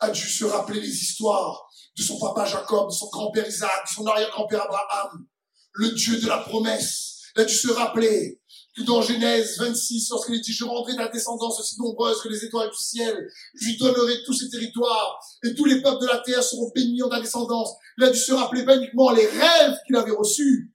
[0.00, 4.06] a dû se rappeler les histoires de son papa Jacob, son grand-père Isaac, de son
[4.06, 5.26] arrière-grand-père Abraham,
[5.74, 7.20] le Dieu de la promesse?
[7.36, 8.40] Il a dû se rappeler
[8.76, 12.70] que dans Genèse 26, lorsqu'il dit, je rendrai ta descendance aussi nombreuse que les étoiles
[12.70, 13.16] du ciel,
[13.54, 17.02] je lui donnerai tous ces territoires, et tous les peuples de la terre seront bénis
[17.02, 17.70] en ta descendance.
[17.98, 20.72] Il a dû se rappeler pas uniquement les rêves qu'il avait reçus,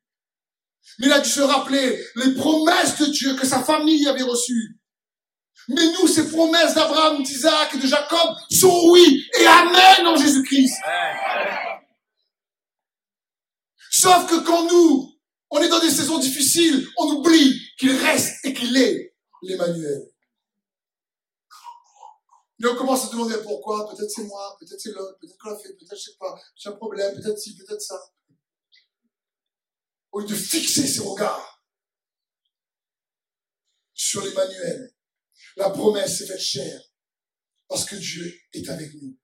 [0.99, 4.79] mais il a dû se rappeler les promesses de Dieu que sa famille avait reçues?
[5.69, 10.77] Mais nous, ces promesses d'Abraham, d'Isaac et de Jacob sont oui et amen en Jésus-Christ.
[13.91, 15.13] Sauf que quand nous,
[15.49, 20.09] on est dans des saisons difficiles, on oublie qu'il reste et qu'il est l'Emmanuel.
[22.59, 25.49] Et on commence à se demander pourquoi, peut-être c'est moi, peut-être c'est l'autre, peut-être qu'on
[25.49, 27.99] l'a fait, peut-être je sais pas, j'ai un problème, peut-être ci, peut-être ça.
[30.11, 31.61] Au lieu de fixer ses regards
[33.93, 34.91] sur l'Emmanuel,
[35.57, 36.81] la promesse est faite chère
[37.67, 39.19] parce que Dieu est avec nous.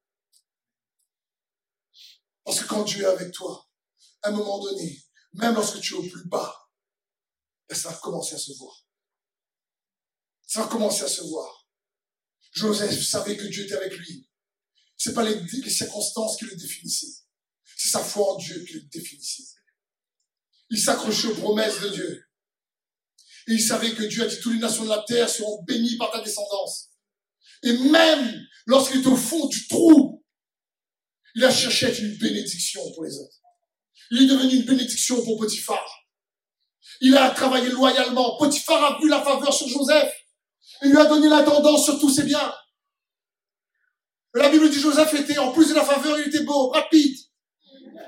[2.43, 3.69] Parce que quand Dieu est avec toi,
[4.23, 5.01] à un moment donné,
[5.33, 6.69] même lorsque tu es au plus bas,
[7.69, 8.85] ben, ça va commencer à se voir.
[10.45, 11.69] Ça va commencer à se voir.
[12.51, 14.29] Joseph savait que Dieu était avec lui.
[14.97, 17.23] C'est pas les, les circonstances qui le définissaient.
[17.77, 19.43] C'est sa foi en Dieu qui le définissait.
[20.69, 22.25] Il s'accrochait aux promesses de Dieu.
[23.47, 25.97] Et il savait que Dieu a dit toutes les nations de la terre seront bénies
[25.97, 26.89] par ta descendance.
[27.63, 30.23] Et même lorsqu'il était au fond du trou,
[31.35, 33.37] il a cherché à être une bénédiction pour les autres.
[34.11, 35.83] Il est devenu une bénédiction pour Potiphar.
[37.01, 38.37] Il a travaillé loyalement.
[38.37, 40.13] Potiphar a vu la faveur sur Joseph.
[40.81, 42.53] Il lui a donné la tendance sur tous ses biens.
[44.35, 47.17] La Bible dit Joseph était, en plus de la faveur, il était beau, rapide.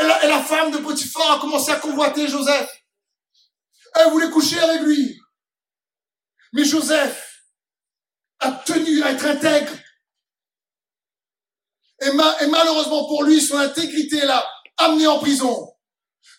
[0.00, 2.70] Et, la femme de Potiphar a commencé à convoiter Joseph.
[3.94, 5.18] Elle voulait coucher avec lui.
[6.52, 7.42] Mais Joseph
[8.40, 9.72] a tenu à être intègre.
[12.00, 15.74] Et, malheureusement pour lui, son intégrité l'a amené en prison.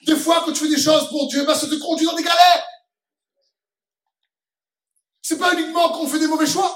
[0.05, 2.23] Des fois, quand tu fais des choses pour Dieu, ben, ça te conduit dans des
[2.23, 2.65] galères.
[5.21, 6.75] C'est pas uniquement qu'on fait des mauvais choix.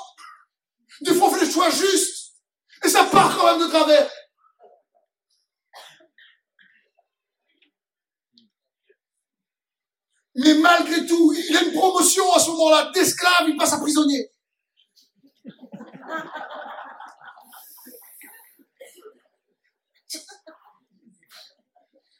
[1.01, 2.33] Des fois, on fait des choix justes.
[2.83, 4.09] Et ça part quand même de travers.
[10.35, 14.31] Mais malgré tout, il a une promotion à ce moment-là d'esclave, il passe à prisonnier.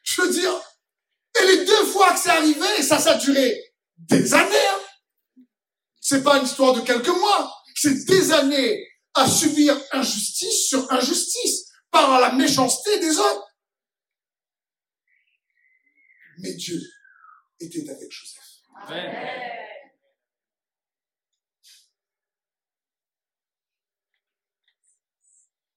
[0.04, 0.54] Je veux dire,
[1.42, 4.56] et les deux fois que c'est arrivé, ça, ça a duré des années.
[4.56, 5.44] Hein.
[6.00, 7.64] C'est pas une histoire de quelques mois.
[7.76, 13.42] C'est des années à subir injustice sur injustice par la méchanceté des hommes.
[16.40, 16.80] Mais Dieu
[17.64, 18.62] était avec Joseph.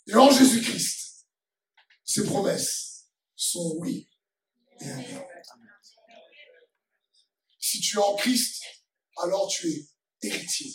[0.09, 1.27] Et en Jésus-Christ,
[2.05, 4.09] ses promesses sont oui
[4.81, 5.25] et amen.
[7.59, 8.63] Si tu es en Christ,
[9.17, 9.89] alors tu es
[10.23, 10.75] héritier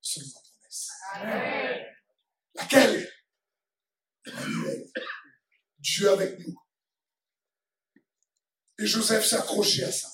[0.00, 0.90] selon la promesse.
[2.54, 3.08] Laquelle?
[5.78, 6.54] Dieu avec nous.
[8.78, 10.11] Et Joseph s'est accroché à ça.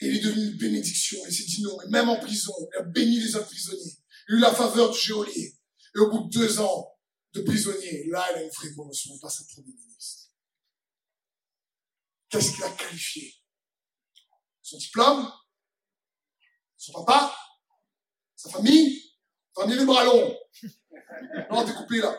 [0.00, 1.18] Et il est devenu une bénédiction.
[1.26, 3.98] Il s'est dit non, mais même en prison, il a béni les autres prisonniers.
[4.28, 5.58] Il a eu la faveur du geôlier.
[5.94, 6.98] Et au bout de deux ans
[7.32, 9.12] de prisonnier, là, il a une vraie promotion.
[9.14, 10.30] Il passe à premier ministre.
[12.30, 13.34] Qu'est-ce qu'il a qualifié?
[14.62, 15.30] Son diplôme?
[16.76, 17.36] Son papa?
[18.36, 19.02] Sa famille?
[19.54, 20.38] Famille les bras longs.
[21.50, 22.18] Non, t'es coupé là.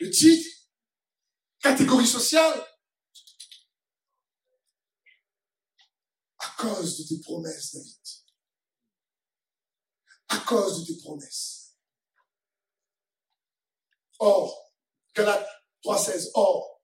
[0.00, 0.48] Le titre?
[1.62, 2.66] Catégorie sociale?
[6.60, 7.96] Cause de tes promesses, David.
[10.28, 11.74] À cause de tes promesses.
[14.18, 14.74] Or,
[15.14, 15.46] Galate
[15.84, 16.82] 3.16, or,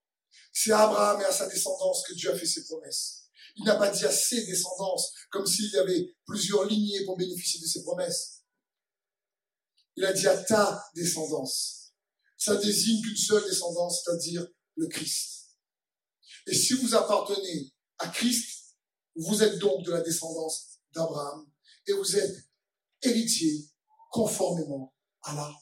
[0.51, 3.29] c'est à Abraham et à sa descendance que Dieu a fait ses promesses.
[3.55, 7.59] Il n'a pas dit à ses descendances, comme s'il y avait plusieurs lignées pour bénéficier
[7.61, 8.43] de ses promesses.
[9.95, 11.93] Il a dit à ta descendance.
[12.37, 15.57] Ça désigne qu'une seule descendance, c'est-à-dire le Christ.
[16.47, 18.56] Et si vous appartenez à Christ,
[19.17, 21.45] vous êtes donc de la descendance d'Abraham
[21.87, 22.35] et vous êtes
[23.01, 23.69] héritier
[24.11, 24.93] conformément
[25.23, 25.53] à la